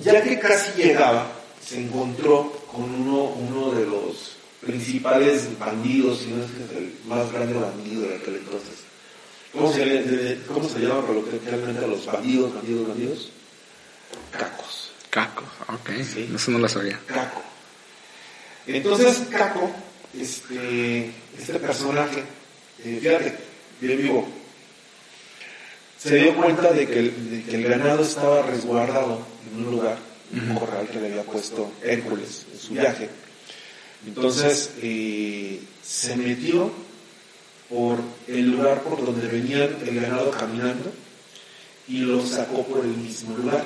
[0.04, 1.26] ya que casi llegaba,
[1.68, 6.94] se encontró con uno, uno de los principales bandidos, si no es que es el
[7.06, 8.76] más grande bandido de aquel entonces.
[9.52, 13.32] ¿Cómo se, de, cómo se llama coloquialmente a los bandidos, bandidos, bandidos?
[14.32, 14.92] Cacos.
[15.10, 15.90] Cacos, ok.
[16.04, 16.32] Sí.
[16.34, 17.00] Eso no lo sabía.
[17.06, 17.42] Caco.
[18.66, 19.72] Entonces, Caco,
[20.18, 22.24] este, este personaje,
[22.84, 23.38] eh, fíjate,
[23.82, 24.28] bien vivo,
[25.98, 29.98] se dio cuenta de que, el, de que el ganado estaba resguardado en un lugar,
[30.34, 33.10] un corral que le había puesto Hércules en su viaje.
[34.06, 36.72] Entonces eh, se metió
[37.70, 40.92] por el lugar por donde venía el ganado caminando
[41.88, 43.66] y lo sacó por el mismo lugar.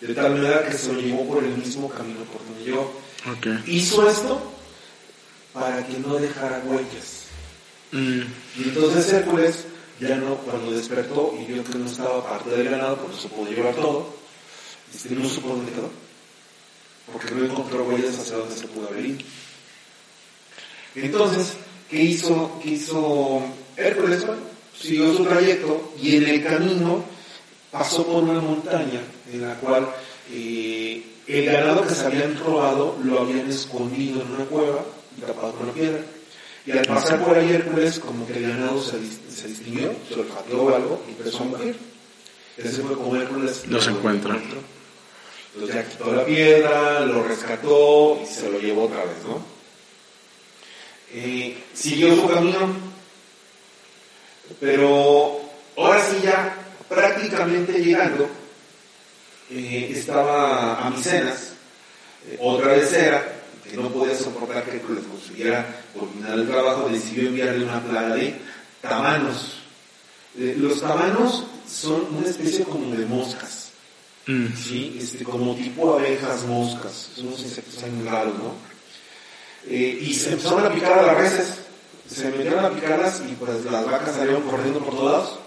[0.00, 2.92] De tal manera que se lo llevó por el mismo camino por donde llegó.
[3.36, 3.62] Okay.
[3.66, 4.40] Hizo esto
[5.52, 7.24] para que no dejara huellas.
[7.92, 8.20] Mm.
[8.58, 9.64] Y entonces Hércules
[10.00, 13.50] ya no, cuando despertó y vio que no estaba parte del ganado, porque se pudo
[13.50, 14.14] llevar todo,
[14.94, 15.90] este, no supo dónde quedó,
[17.12, 19.18] porque no encontró huellas hacia dónde se pudo haber ido.
[20.94, 21.54] Entonces,
[21.88, 23.42] ¿qué hizo, qué hizo
[23.76, 24.26] Hércules?
[24.26, 24.42] Bueno,
[24.76, 27.04] siguió su trayecto y en el camino
[27.70, 29.00] pasó por una montaña
[29.32, 29.88] en la cual
[30.32, 34.84] eh, el ganado que se habían robado lo habían escondido en una cueva
[35.16, 36.00] y tapado con la piedra.
[36.66, 38.98] Y al pasar por ahí Hércules, como que el ganado se,
[39.30, 41.76] se distinguió, se olfateó o algo y empezó a morir.
[42.56, 44.38] Ese fue como Hércules no se encuentra.
[45.54, 49.42] Entonces ya quitó la piedra, lo rescató y se lo llevó otra vez, ¿no?
[51.74, 52.72] Siguió su camino,
[54.60, 55.40] pero
[55.76, 56.56] ahora sí ya
[56.88, 58.28] prácticamente llegando,
[59.50, 61.52] eh, estaba a Micenas,
[62.28, 67.28] eh, otra vez era, que no podía soportar que les consiguiera culminar el trabajo, decidió
[67.28, 68.34] enviarle una plaga de
[68.80, 69.58] tamanos.
[70.36, 73.59] Eh, los tamanos son una especie como de moscas,
[74.30, 74.56] Mm.
[74.56, 74.96] ¿sí?
[75.00, 78.54] este, como tipo abejas, moscas, son unos insectos raros, ¿no?
[79.68, 81.54] Eh, y se empezaron a picar a las reses,
[82.08, 85.38] se metieron a picarlas y pues las vacas salieron corriendo por todos lados.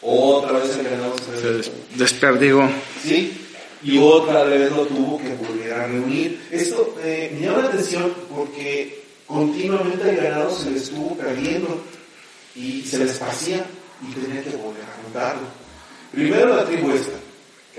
[0.00, 2.68] Otra vez el ganado se, Se des- desperdigó.
[3.02, 3.46] ¿sí?
[3.82, 6.40] Y otra vez lo tuvo que volver a reunir.
[6.50, 11.82] Esto eh, me llama la atención porque continuamente el ganado se le estuvo perdiendo
[12.54, 13.64] y se les esparcía
[14.08, 15.42] y tenía que volver a juntarlo.
[16.12, 17.12] Primero la tribu esta,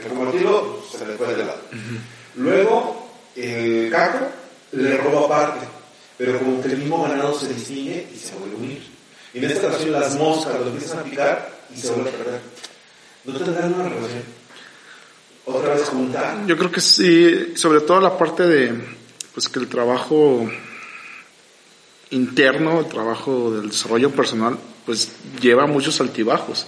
[0.07, 1.61] como motivo se le fue de lado.
[2.35, 4.27] Luego el caco
[4.71, 5.67] le roba parte,
[6.17, 8.87] pero como que el mismo ganado se distingue y se vuelve a unir.
[9.33, 12.41] Y en esta ocasión las moscas lo empiezan a picar y se vuelve a perder.
[13.25, 14.23] ¿No tendrán una relación?
[15.45, 16.45] Otra vez juntar.
[16.45, 18.81] Yo creo que sí, sobre todo la parte de,
[19.33, 20.49] pues que el trabajo
[22.11, 26.67] interno, el trabajo del desarrollo personal, pues lleva muchos altibajos.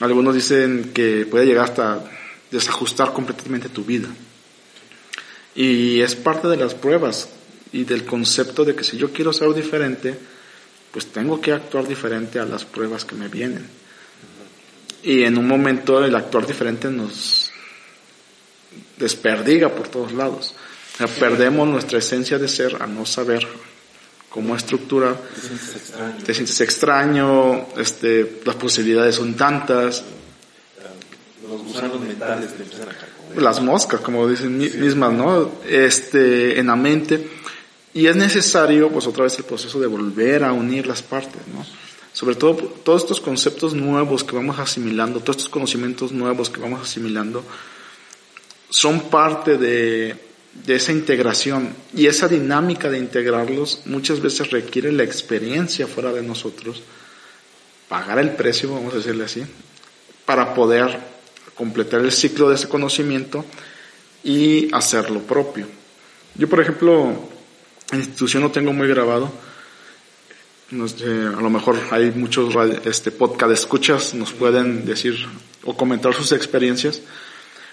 [0.00, 2.02] Algunos dicen que puede llegar hasta
[2.52, 4.08] desajustar completamente tu vida.
[5.54, 7.28] Y es parte de las pruebas
[7.72, 10.16] y del concepto de que si yo quiero ser diferente,
[10.92, 13.66] pues tengo que actuar diferente a las pruebas que me vienen.
[15.02, 17.50] Y en un momento el actuar diferente nos
[18.98, 20.54] desperdiga por todos lados.
[20.94, 23.46] O sea, perdemos nuestra esencia de ser al no saber
[24.28, 25.16] cómo estructurar.
[25.16, 26.24] Te sientes extraño.
[26.24, 30.04] Te sientes extraño, este, las posibilidades son tantas,
[31.64, 33.12] Los gusanos mentales te empiezan a caer.
[33.16, 35.50] como- las moscas, como dicen mi- mismas, ¿no?
[35.68, 37.28] Este, en la mente.
[37.94, 41.64] Y es necesario, pues otra vez el proceso de volver a unir las partes, ¿no?
[42.12, 46.82] Sobre todo todos estos conceptos nuevos que vamos asimilando, todos estos conocimientos nuevos que vamos
[46.82, 47.42] asimilando,
[48.68, 50.16] son parte de,
[50.64, 51.70] de esa integración.
[51.94, 56.82] Y esa dinámica de integrarlos muchas veces requiere la experiencia fuera de nosotros,
[57.88, 59.42] pagar el precio, vamos a decirle así,
[60.24, 61.11] para poder
[61.62, 63.44] completar el ciclo de ese conocimiento
[64.24, 65.64] y hacerlo propio.
[66.34, 67.12] Yo, por ejemplo,
[67.92, 69.30] en institución lo tengo muy grabado.
[70.72, 72.52] No sé, a lo mejor hay muchos
[72.84, 75.14] este, podcast escuchas, nos pueden decir
[75.62, 77.00] o comentar sus experiencias.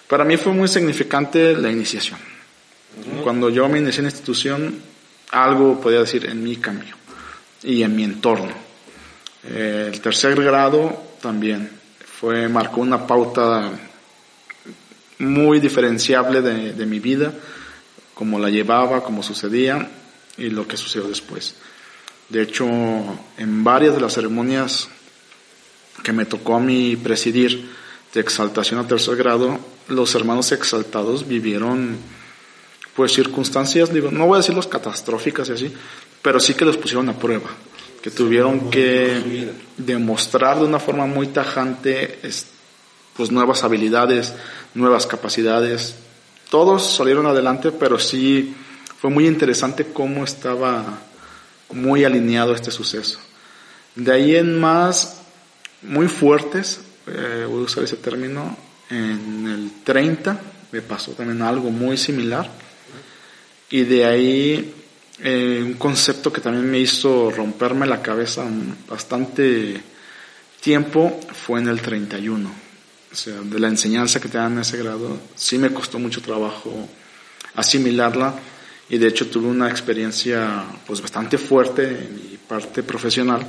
[0.07, 2.19] Para mí fue muy significante la iniciación.
[3.23, 4.79] Cuando yo me inicié en institución,
[5.31, 6.93] algo podía decir en mi cambio
[7.63, 8.53] y en mi entorno.
[9.45, 11.78] Eh, el tercer grado también
[12.19, 13.71] fue, marcó una pauta
[15.19, 17.33] muy diferenciable de, mi vida,
[18.13, 19.89] cómo la llevaba, cómo sucedía
[20.37, 21.55] y lo que sucedió después.
[22.27, 24.89] De hecho, en varias de las ceremonias
[26.03, 27.69] que me tocó a mí presidir
[28.13, 29.57] de exaltación a tercer grado,
[29.87, 31.97] los hermanos exaltados vivieron
[32.95, 35.73] pues circunstancias, digo, no voy a decir los catastróficas y así,
[36.21, 37.49] pero sí que los pusieron a prueba,
[38.01, 42.47] que tuvieron que demostrar de una forma muy tajante es-
[43.15, 44.33] pues nuevas habilidades,
[44.73, 45.95] nuevas capacidades.
[46.49, 48.55] Todos salieron adelante, pero sí
[49.01, 50.99] fue muy interesante cómo estaba
[51.71, 53.19] muy alineado este suceso.
[53.95, 55.17] De ahí en más,
[55.81, 58.55] muy fuertes, eh, voy a usar ese término,
[58.89, 60.39] en el 30
[60.71, 62.49] me pasó también algo muy similar.
[63.69, 64.73] Y de ahí
[65.21, 68.45] eh, un concepto que también me hizo romperme la cabeza
[68.87, 69.81] bastante
[70.61, 72.49] tiempo fue en el 31.
[73.11, 76.21] O sea, de la enseñanza que te dan en ese grado, sí me costó mucho
[76.21, 76.87] trabajo
[77.55, 78.35] asimilarla
[78.89, 83.45] y de hecho tuve una experiencia pues bastante fuerte en mi parte profesional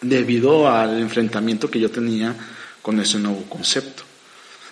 [0.00, 2.34] debido al enfrentamiento que yo tenía
[2.82, 4.02] con ese nuevo concepto.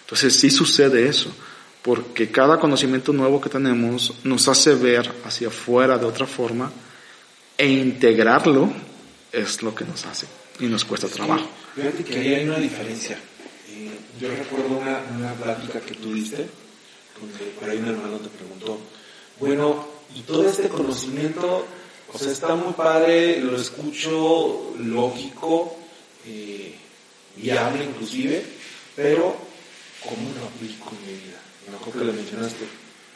[0.03, 1.35] Entonces sí sucede eso,
[1.83, 6.71] porque cada conocimiento nuevo que tenemos nos hace ver hacia afuera de otra forma
[7.59, 8.73] e integrarlo
[9.33, 10.27] es lo que nos hace
[10.61, 11.49] y nos cuesta trabajo.
[11.75, 13.19] Fíjate que ahí hay una diferencia.
[13.69, 16.47] Eh, yo recuerdo una, una plática que tú diste,
[17.21, 18.79] donde por ahí un hermano te preguntó,
[19.41, 21.67] bueno, y todo este conocimiento,
[22.13, 25.77] o sea, está muy padre, lo escucho lógico,
[26.27, 26.75] eh,
[27.37, 28.45] viable inclusive,
[28.95, 29.37] pero
[30.05, 31.41] ¿cómo lo aplico en mi vida?
[31.81, 32.65] Creo que le mencionaste,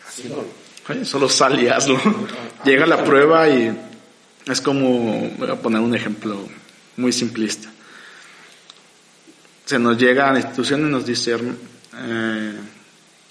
[0.06, 0.46] haciéndolo.
[0.88, 2.00] Oye, solo sal y hazlo.
[2.64, 3.76] Llega la prueba y
[4.46, 6.48] es como, voy a poner un ejemplo
[6.96, 7.70] muy simplista.
[9.64, 12.52] Se nos llega a la institución y nos dice, eh,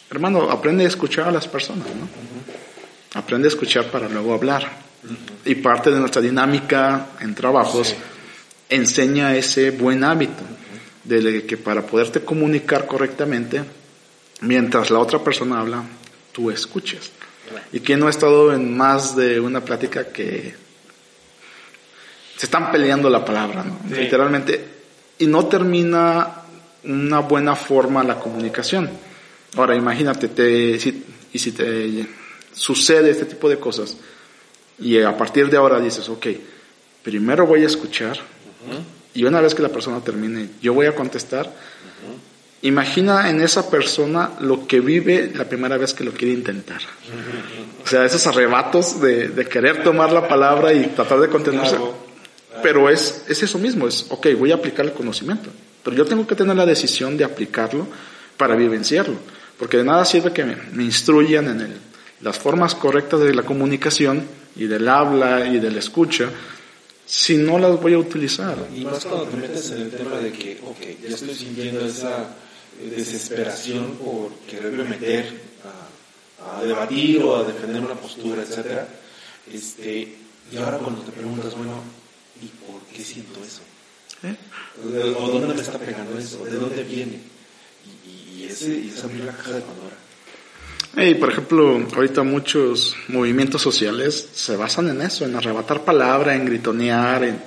[0.10, 2.10] hermano, aprende a escuchar a las personas, ¿no?
[3.18, 4.84] Aprende a escuchar para luego hablar.
[5.46, 7.96] Y parte de nuestra dinámica en trabajos
[8.68, 10.44] enseña ese buen hábito
[11.06, 13.64] de que para poderte comunicar correctamente,
[14.42, 15.84] mientras la otra persona habla,
[16.32, 17.12] tú escuches.
[17.72, 20.56] Y quien no ha estado en más de una plática que
[22.38, 23.80] se están peleando la palabra, ¿no?
[23.88, 23.96] Sí.
[24.02, 24.66] literalmente,
[25.20, 26.42] y no termina
[26.84, 28.90] una buena forma la comunicación.
[29.56, 32.06] Ahora, imagínate, te, si- y si te
[32.54, 33.96] sucede este tipo de cosas,
[34.80, 36.28] y a partir de ahora dices, ok,
[37.04, 38.18] primero voy a escuchar,
[39.14, 41.50] y una vez que la persona termine, yo voy a contestar.
[42.66, 46.82] Imagina en esa persona lo que vive la primera vez que lo quiere intentar.
[47.84, 51.78] O sea, esos arrebatos de, de querer tomar la palabra y tratar de contenerse.
[52.64, 55.50] Pero es, es eso mismo, es, ok, voy a aplicar el conocimiento.
[55.84, 57.86] Pero yo tengo que tener la decisión de aplicarlo
[58.38, 59.16] para vivenciarlo.
[59.60, 61.78] Porque de nada sirve que me, me instruyan en el-
[62.22, 64.24] las formas correctas de la comunicación
[64.56, 66.30] y del habla y de la escucha
[67.06, 68.56] si no las voy a utilizar.
[68.76, 72.26] Y más cuando te metes en el tema de que, ok, ya estoy sintiendo esa
[72.96, 75.42] desesperación por quererme meter
[76.42, 78.88] a, a debatir o a defender una postura, etcétera.
[79.52, 80.16] Este,
[80.52, 81.82] y ahora cuando te preguntas, bueno,
[82.42, 83.62] ¿y por qué siento eso?
[84.24, 84.36] ¿Eh?
[84.92, 86.44] ¿De- ¿O dónde me está pegando eso?
[86.46, 87.20] ¿De dónde viene?
[88.08, 89.96] Y, y ese, y es abrir la caja de Pandora.
[90.98, 96.46] Y por ejemplo, ahorita muchos movimientos sociales se basan en eso, en arrebatar palabra, en
[96.46, 97.42] gritonear, en-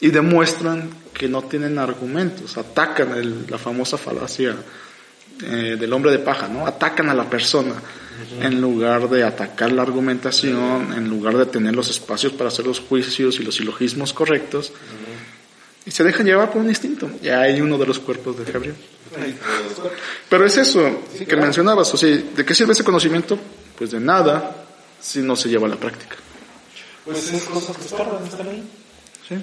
[0.00, 4.54] y demuestran que no tienen argumentos, atacan el- la famosa falacia
[5.42, 6.66] eh, del hombre de paja, ¿no?
[6.66, 7.74] Atacan a la persona
[8.42, 12.80] en lugar de atacar la argumentación, en lugar de tener los espacios para hacer los
[12.80, 14.72] juicios y los silogismos correctos,
[15.86, 17.10] y se dejan llevar por un instinto.
[17.22, 18.74] Ya hay uno de los cuerpos de Gabriel.
[20.28, 23.38] Pero es eso que mencionabas, o sea, ¿de qué sirve ese conocimiento?
[23.78, 24.66] Pues de nada
[25.00, 26.16] si no se lleva a la práctica.
[27.06, 28.06] Pues es cosas que están
[28.48, 28.62] ahí.
[29.26, 29.36] ¿sí?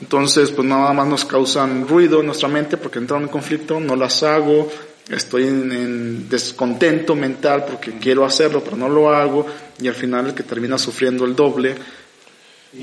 [0.00, 3.96] Entonces, pues nada más nos causan ruido en nuestra mente porque entraron en conflicto, no
[3.96, 4.70] las hago,
[5.08, 9.46] estoy en, en descontento mental porque quiero hacerlo, pero no lo hago,
[9.80, 11.74] y al final el que termina sufriendo el doble,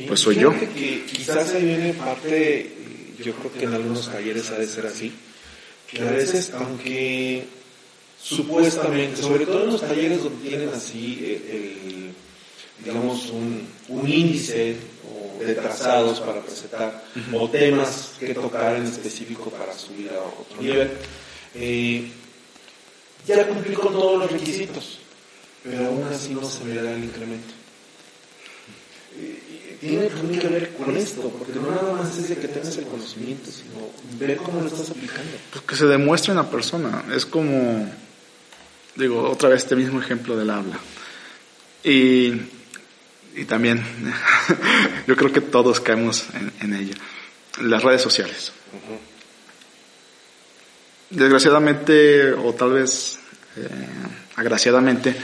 [0.08, 0.52] Pues soy yo.
[0.52, 4.88] que quizás ahí viene parte, eh, yo creo que en algunos talleres ha de ser
[4.88, 5.14] así,
[5.90, 7.46] que a veces, aunque
[8.22, 12.25] supuestamente, sobre todo en los talleres donde tienen así eh, el,
[12.80, 17.04] digamos, un, un índice o de trazados para presentar,
[17.34, 20.92] o temas que tocar en específico para subir a otro nivel,
[21.56, 22.10] eh,
[23.28, 25.00] ya cumplí con todos los requisitos,
[25.64, 27.54] pero aún así no se me da el incremento
[29.80, 32.86] tiene también que ver con esto, porque no nada más es de que tengas el
[32.86, 35.32] conocimiento, sino ver cómo lo estás aplicando.
[35.52, 37.06] pues que se demuestre en la persona.
[37.14, 37.90] Es como,
[38.96, 40.80] digo, otra vez este mismo ejemplo del habla.
[41.84, 42.32] Y,
[43.36, 43.84] y también,
[45.08, 46.96] yo creo que todos caemos en, en ello.
[47.62, 48.52] Las redes sociales.
[51.10, 53.20] Desgraciadamente, o tal vez
[53.58, 53.68] eh,
[54.36, 55.16] agraciadamente,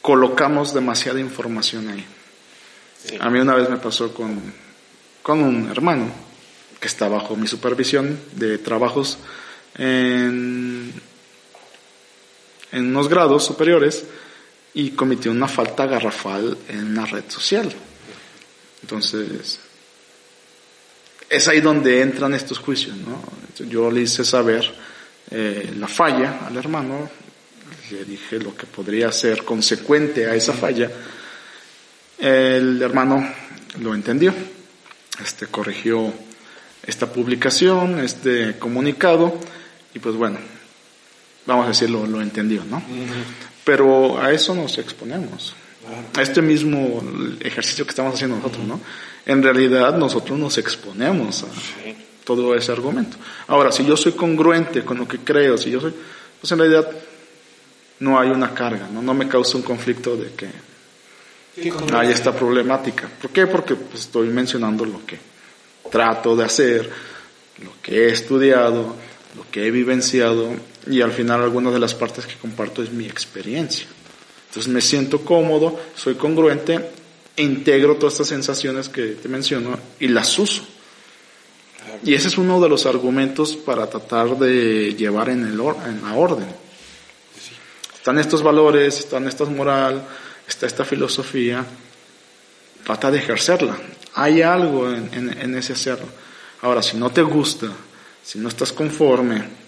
[0.00, 2.04] colocamos demasiada información ahí.
[3.04, 3.16] Sí.
[3.20, 4.40] A mí una vez me pasó con,
[5.22, 6.10] con un hermano
[6.80, 9.18] que está bajo mi supervisión de trabajos
[9.76, 10.92] en,
[12.72, 14.04] en unos grados superiores
[14.74, 17.72] y cometió una falta garrafal en una red social.
[18.82, 19.60] Entonces,
[21.30, 23.22] es ahí donde entran estos juicios, ¿no?
[23.66, 24.74] Yo le hice saber
[25.30, 27.08] eh, la falla al hermano,
[27.90, 30.90] le dije lo que podría ser consecuente a esa falla.
[32.18, 33.26] El hermano
[33.80, 34.34] lo entendió,
[35.22, 36.12] este corrigió
[36.86, 39.38] esta publicación, este comunicado,
[39.94, 40.38] y pues bueno,
[41.46, 42.82] vamos a decirlo, lo entendió, ¿no?
[43.64, 45.54] Pero a eso nos exponemos.
[46.16, 47.02] A este mismo
[47.40, 48.80] ejercicio que estamos haciendo nosotros, ¿no?
[49.26, 51.46] En realidad nosotros nos exponemos a
[52.24, 53.16] todo ese argumento.
[53.48, 55.94] Ahora, si yo soy congruente con lo que creo, si yo soy,
[56.40, 56.88] pues en realidad
[58.00, 59.02] no hay una carga, ¿no?
[59.02, 60.48] No me causa un conflicto de que
[61.92, 63.08] hay esta problemática.
[63.20, 63.46] ¿Por qué?
[63.46, 65.18] Porque pues, estoy mencionando lo que
[65.90, 66.90] trato de hacer,
[67.62, 68.96] lo que he estudiado,
[69.36, 70.50] lo que he vivenciado
[70.86, 73.86] y al final algunas de las partes que comparto es mi experiencia.
[74.48, 76.90] Entonces me siento cómodo, soy congruente,
[77.36, 80.62] integro todas estas sensaciones que te menciono y las uso.
[82.04, 86.14] Y ese es uno de los argumentos para tratar de llevar en, el or- la
[86.14, 86.46] orden.
[87.94, 90.06] Están estos valores, están estas moral,
[90.46, 91.64] está esta filosofía,
[92.84, 93.76] trata de ejercerla.
[94.14, 96.06] Hay algo en, en, en ese hacerlo.
[96.62, 97.68] Ahora, si no te gusta,
[98.22, 99.63] si no estás conforme,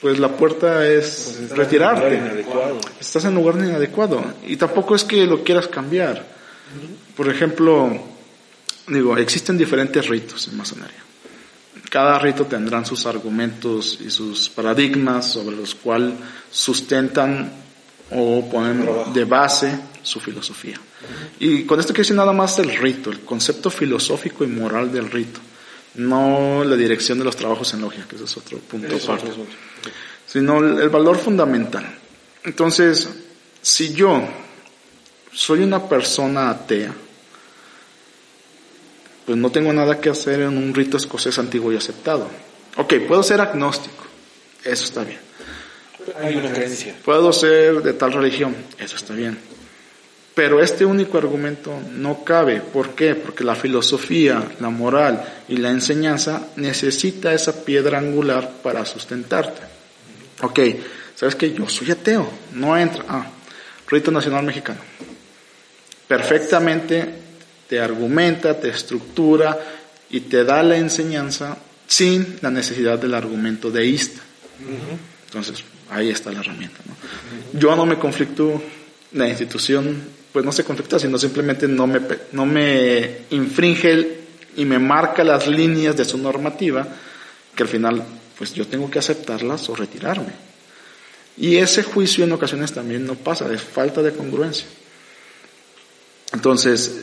[0.00, 2.06] pues la puerta es Pues retirarte.
[2.06, 2.80] en lugar inadecuado.
[3.00, 4.24] Estás en lugar inadecuado.
[4.46, 6.26] Y tampoco es que lo quieras cambiar.
[7.16, 7.90] Por ejemplo,
[8.86, 11.02] digo, existen diferentes ritos en masonería.
[11.90, 16.14] Cada rito tendrán sus argumentos y sus paradigmas sobre los cuales
[16.50, 17.52] sustentan
[18.12, 20.80] o ponen de base su filosofía.
[21.40, 25.10] Y con esto quiero decir nada más el rito, el concepto filosófico y moral del
[25.10, 25.40] rito,
[25.96, 29.30] no la dirección de los trabajos en logia, que ese es otro punto aparte.
[30.30, 31.84] Sino el, valor fundamental.
[32.44, 33.08] Entonces,
[33.60, 34.22] si yo
[35.32, 36.94] soy una persona atea,
[39.26, 42.28] pues no tengo nada que hacer en un rito escocés antiguo y aceptado.
[42.76, 44.04] Ok, puedo ser agnóstico,
[44.64, 45.18] eso está bien.
[46.20, 46.94] Hay una creencia.
[47.04, 49.36] Puedo ser de tal religión, eso está bien.
[50.34, 52.60] Pero este único argumento no cabe.
[52.60, 53.16] ¿Por qué?
[53.16, 59.69] Porque la filosofía, la moral y la enseñanza necesita esa piedra angular para sustentarte.
[60.42, 60.60] Ok,
[61.14, 63.04] ¿sabes que Yo soy ateo, no entra.
[63.08, 63.26] Ah,
[63.88, 64.80] rito nacional mexicano.
[66.06, 67.06] Perfectamente
[67.68, 69.58] te argumenta, te estructura
[70.10, 74.20] y te da la enseñanza sin la necesidad del argumento deísta.
[75.26, 76.78] Entonces, ahí está la herramienta.
[77.52, 78.62] Yo no me conflictúo,
[79.12, 82.00] la institución, pues no se conflictúa, sino simplemente no me,
[82.32, 84.20] no me infringe
[84.56, 86.86] y me marca las líneas de su normativa,
[87.54, 88.04] que al final,
[88.40, 90.32] pues yo tengo que aceptarlas o retirarme.
[91.36, 94.66] Y ese juicio en ocasiones también no pasa, de falta de congruencia.
[96.32, 97.02] Entonces,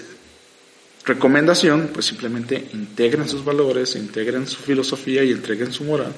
[1.05, 6.11] recomendación, pues simplemente integren sus valores, integren su filosofía y entreguen su moral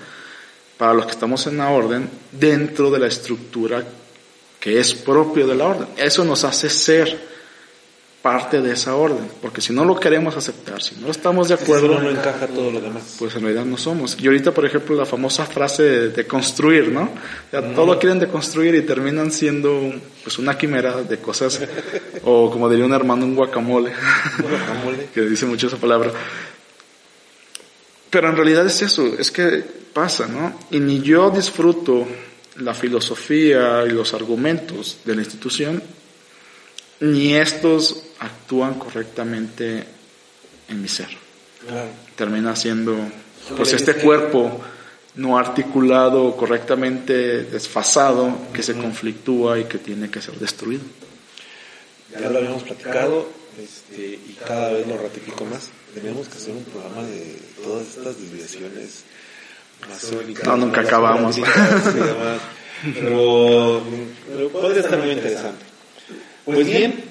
[0.77, 3.83] para los que estamos en la orden dentro de la estructura
[4.57, 5.87] que es propio de la orden.
[5.97, 7.19] Eso nos hace ser
[8.21, 11.87] parte de esa orden, porque si no lo queremos aceptar, si no estamos de acuerdo,
[11.87, 13.15] solo no encaja todo lo demás.
[13.17, 14.17] pues en realidad no somos.
[14.19, 17.09] Y ahorita, por ejemplo, la famosa frase de, de construir, ¿no?
[17.49, 19.93] Sea, todo lo quieren de construir y terminan siendo
[20.23, 21.61] pues una quimera de cosas,
[22.23, 23.93] o como diría un hermano, un guacamole,
[24.37, 25.07] Guacamole.
[25.13, 26.11] que dice mucho esa palabra.
[28.09, 29.63] Pero en realidad es eso, es que
[29.93, 30.59] pasa, ¿no?
[30.71, 32.05] Y ni yo disfruto
[32.57, 35.81] la filosofía y los argumentos de la institución,
[37.01, 39.83] ni estos actúan correctamente
[40.67, 41.07] en mi ser
[41.67, 41.89] Claro.
[42.15, 42.95] termina siendo
[43.57, 44.61] pues este es que- cuerpo
[45.15, 50.83] no articulado, correctamente desfasado, que se conflictúa y que tiene que ser destruido.
[52.17, 53.27] Ya lo habíamos platicado
[53.61, 55.69] este, y cada vez lo ratifico más.
[55.93, 59.03] Tenemos que hacer un programa de todas estas desviaciones
[59.89, 60.45] masónicas.
[60.47, 61.35] No, nunca acabamos.
[62.93, 63.81] Pero,
[64.31, 65.65] pero podría estar muy interesante.
[66.45, 67.03] Pues bien,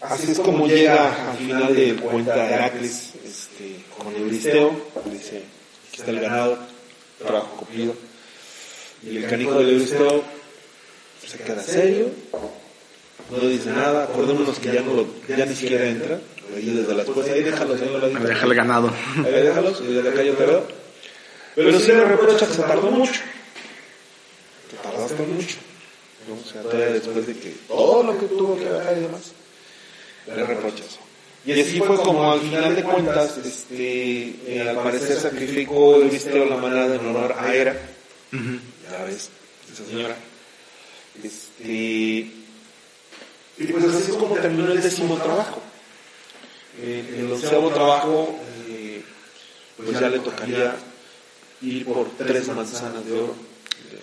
[0.00, 4.72] así es como llega al final de Heracles este, con Euristeo.
[5.06, 5.42] Dice,
[5.88, 6.58] aquí está el ganado,
[7.18, 7.94] trabajo cumplido.
[9.02, 10.24] Y el canijo del Euristeo
[11.26, 12.10] se queda serio,
[13.30, 16.20] no dice nada, acordémonos que ya, no lo, ya ni siquiera entra,
[16.54, 18.92] ahí desde las puertas, ahí déjalos, ahí Me deja el ganado.
[19.24, 20.66] ahí déjalos, y desde acá yo te veo.
[21.56, 23.20] Pero sí le reprocha que se tardó mucho,
[24.70, 25.56] que tardaste mucho,
[26.28, 26.34] ¿no?
[26.34, 29.32] o sea, todavía después de que todo lo que tuvo que dejar y demás,
[30.26, 30.98] le reprocha eso.
[31.44, 36.56] Y así fue como al final de cuentas, este, eh, al parecer sacrificó Euristeo la
[36.56, 37.76] manada en honor a Hera,
[38.32, 39.30] ya ves,
[39.72, 40.16] esa señora.
[41.22, 41.72] Este,
[43.58, 45.62] y pues así es como terminó el décimo trabajo.
[46.80, 49.02] Eh, el onceavo trabajo, eh,
[49.76, 50.74] pues ya le tocaría
[51.62, 53.45] ir por tres manzanas de oro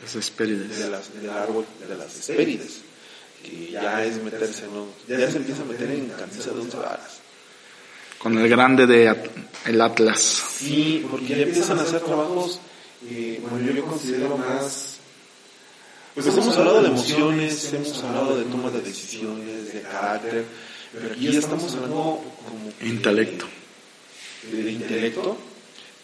[0.06, 0.78] Es Hespérides.
[0.80, 2.82] de las, del árbol de las Hespérides,
[3.44, 4.88] que ya es meterse, ¿no?
[5.08, 7.20] ya se empieza a meter en camisa de once varas.
[8.20, 9.28] Con el grande de At-
[9.66, 10.44] el Atlas.
[10.58, 12.60] Sí, porque ya empiezan a hacer trabajos,
[13.10, 14.90] eh, bueno, yo considero más...
[16.14, 20.46] Pues hemos hablado de emociones, hemos hablado de toma de decisiones, de carácter,
[20.94, 22.72] pero aquí ya estamos hablando como...
[22.80, 23.46] que Intelecto.
[24.52, 25.38] De, de intelecto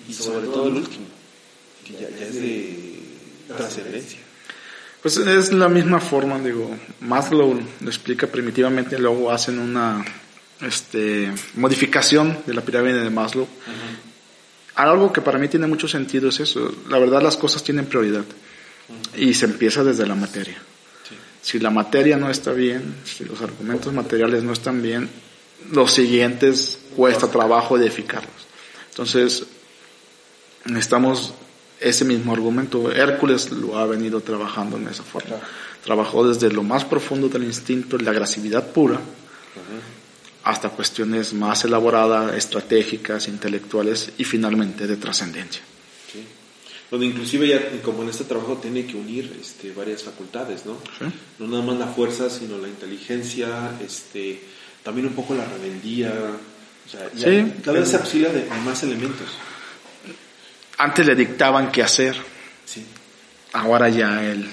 [0.07, 1.05] y sobre todo el último,
[1.85, 2.98] que ya, ya es de
[3.55, 4.19] trascendencia.
[5.01, 10.03] Pues es la misma forma, digo, Maslow lo explica primitivamente, luego hacen una
[10.61, 13.47] este, modificación de la pirámide de Maslow.
[14.75, 18.25] Algo que para mí tiene mucho sentido es eso, la verdad las cosas tienen prioridad
[19.15, 20.57] y se empieza desde la materia.
[21.41, 25.09] Si la materia no está bien, si los argumentos materiales no están bien,
[25.71, 28.47] los siguientes cuesta trabajo edificarlos.
[28.89, 29.45] Entonces,
[30.65, 31.33] necesitamos
[31.79, 32.91] ese mismo argumento.
[32.91, 35.37] Hércules lo ha venido trabajando en esa forma.
[35.83, 38.99] trabajó desde lo más profundo del instinto, la agresividad pura,
[40.43, 45.61] hasta cuestiones más elaboradas, estratégicas, intelectuales y finalmente de trascendencia.
[46.91, 50.77] Donde inclusive ya, como en este trabajo, tiene que unir este, varias facultades, ¿no?
[51.37, 54.41] No nada más la fuerza, sino la inteligencia, este,
[54.81, 56.11] también un poco la rebeldía.
[56.87, 57.11] O sea,
[57.63, 59.27] cada vez se auxilia de, más elementos.
[60.79, 62.15] Antes le dictaban qué hacer.
[62.65, 62.85] Sí.
[63.53, 64.49] Ahora ya él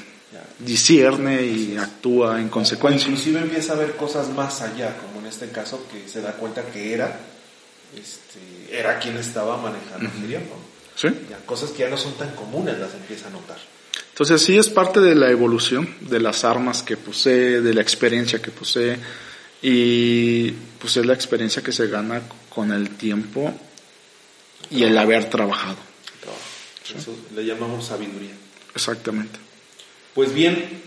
[0.59, 3.09] discierne y actúa en consecuencia.
[3.09, 6.63] Inclusive empieza a ver cosas más allá, como en este caso que se da cuenta
[6.63, 7.19] que era,
[7.95, 10.57] este, era quien estaba manejando el tiempo.
[10.95, 11.09] ¿Sí?
[11.45, 13.59] cosas que ya no son tan comunes las empieza a notar.
[14.09, 18.41] Entonces sí es parte de la evolución de las armas que posee, de la experiencia
[18.41, 18.97] que posee
[19.61, 23.53] y pues es la experiencia que se gana con el tiempo
[24.71, 25.77] y el haber trabajado.
[26.95, 28.35] Eso le llamamos sabiduría.
[28.75, 29.39] Exactamente.
[30.15, 30.83] Pues bien,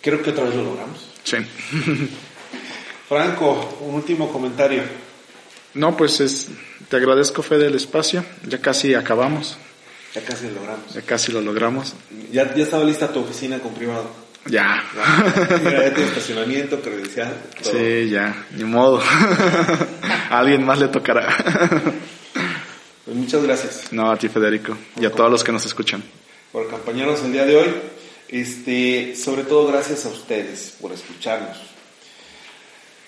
[0.00, 1.06] creo que otra vez lo logramos.
[1.24, 1.36] Sí.
[3.08, 4.82] Franco, un último comentario.
[5.74, 6.48] No, pues es,
[6.88, 8.24] te agradezco, Fede, el espacio.
[8.46, 9.56] Ya casi acabamos.
[10.14, 10.94] Ya casi lo logramos.
[10.94, 11.94] Ya casi lo logramos.
[12.32, 14.10] Ya, ya estaba lista tu oficina con privado.
[14.46, 14.82] Ya.
[14.94, 17.34] Ya, tiene estacionamiento, credencial.
[17.60, 19.00] Sí, ya, ni modo.
[20.30, 21.36] a alguien más le tocará.
[23.08, 23.92] Pues muchas gracias.
[23.92, 26.02] No, a ti, Federico, y a todos los que nos escuchan.
[26.52, 27.68] Por acompañarnos el día de hoy.
[28.28, 31.56] Este, sobre todo gracias a ustedes por escucharnos.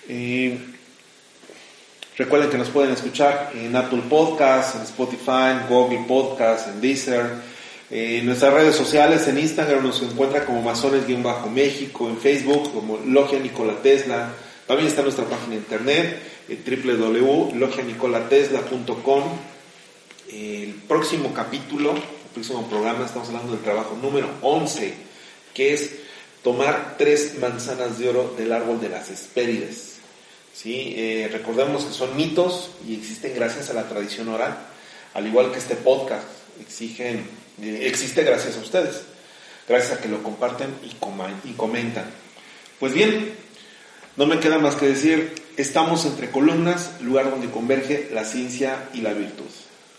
[0.09, 0.57] Eh,
[2.17, 7.25] Recuerden que nos pueden escuchar en Apple Podcasts, en Spotify, en Google Podcasts, en Deezer.
[7.89, 13.81] En nuestras redes sociales, en Instagram nos encuentra como Masones-México, en Facebook como Logia Nikola
[13.81, 14.29] Tesla.
[14.67, 19.23] También está nuestra página de internet, www.logianicolatesla.com.
[20.31, 24.93] El próximo capítulo, el próximo programa, estamos hablando del trabajo número 11,
[25.53, 25.91] que es
[26.41, 29.97] tomar tres manzanas de oro del árbol de las Hespérides.
[30.53, 30.93] ¿sí?
[30.95, 34.57] Eh, recordemos que son mitos y existen gracias a la tradición oral,
[35.13, 36.23] al igual que este podcast
[36.61, 37.27] exigen,
[37.61, 39.01] eh, existe gracias a ustedes,
[39.67, 42.05] gracias a que lo comparten y, y comentan.
[42.79, 43.33] Pues bien,
[44.15, 49.01] no me queda más que decir, estamos entre columnas, lugar donde converge la ciencia y
[49.01, 49.49] la virtud.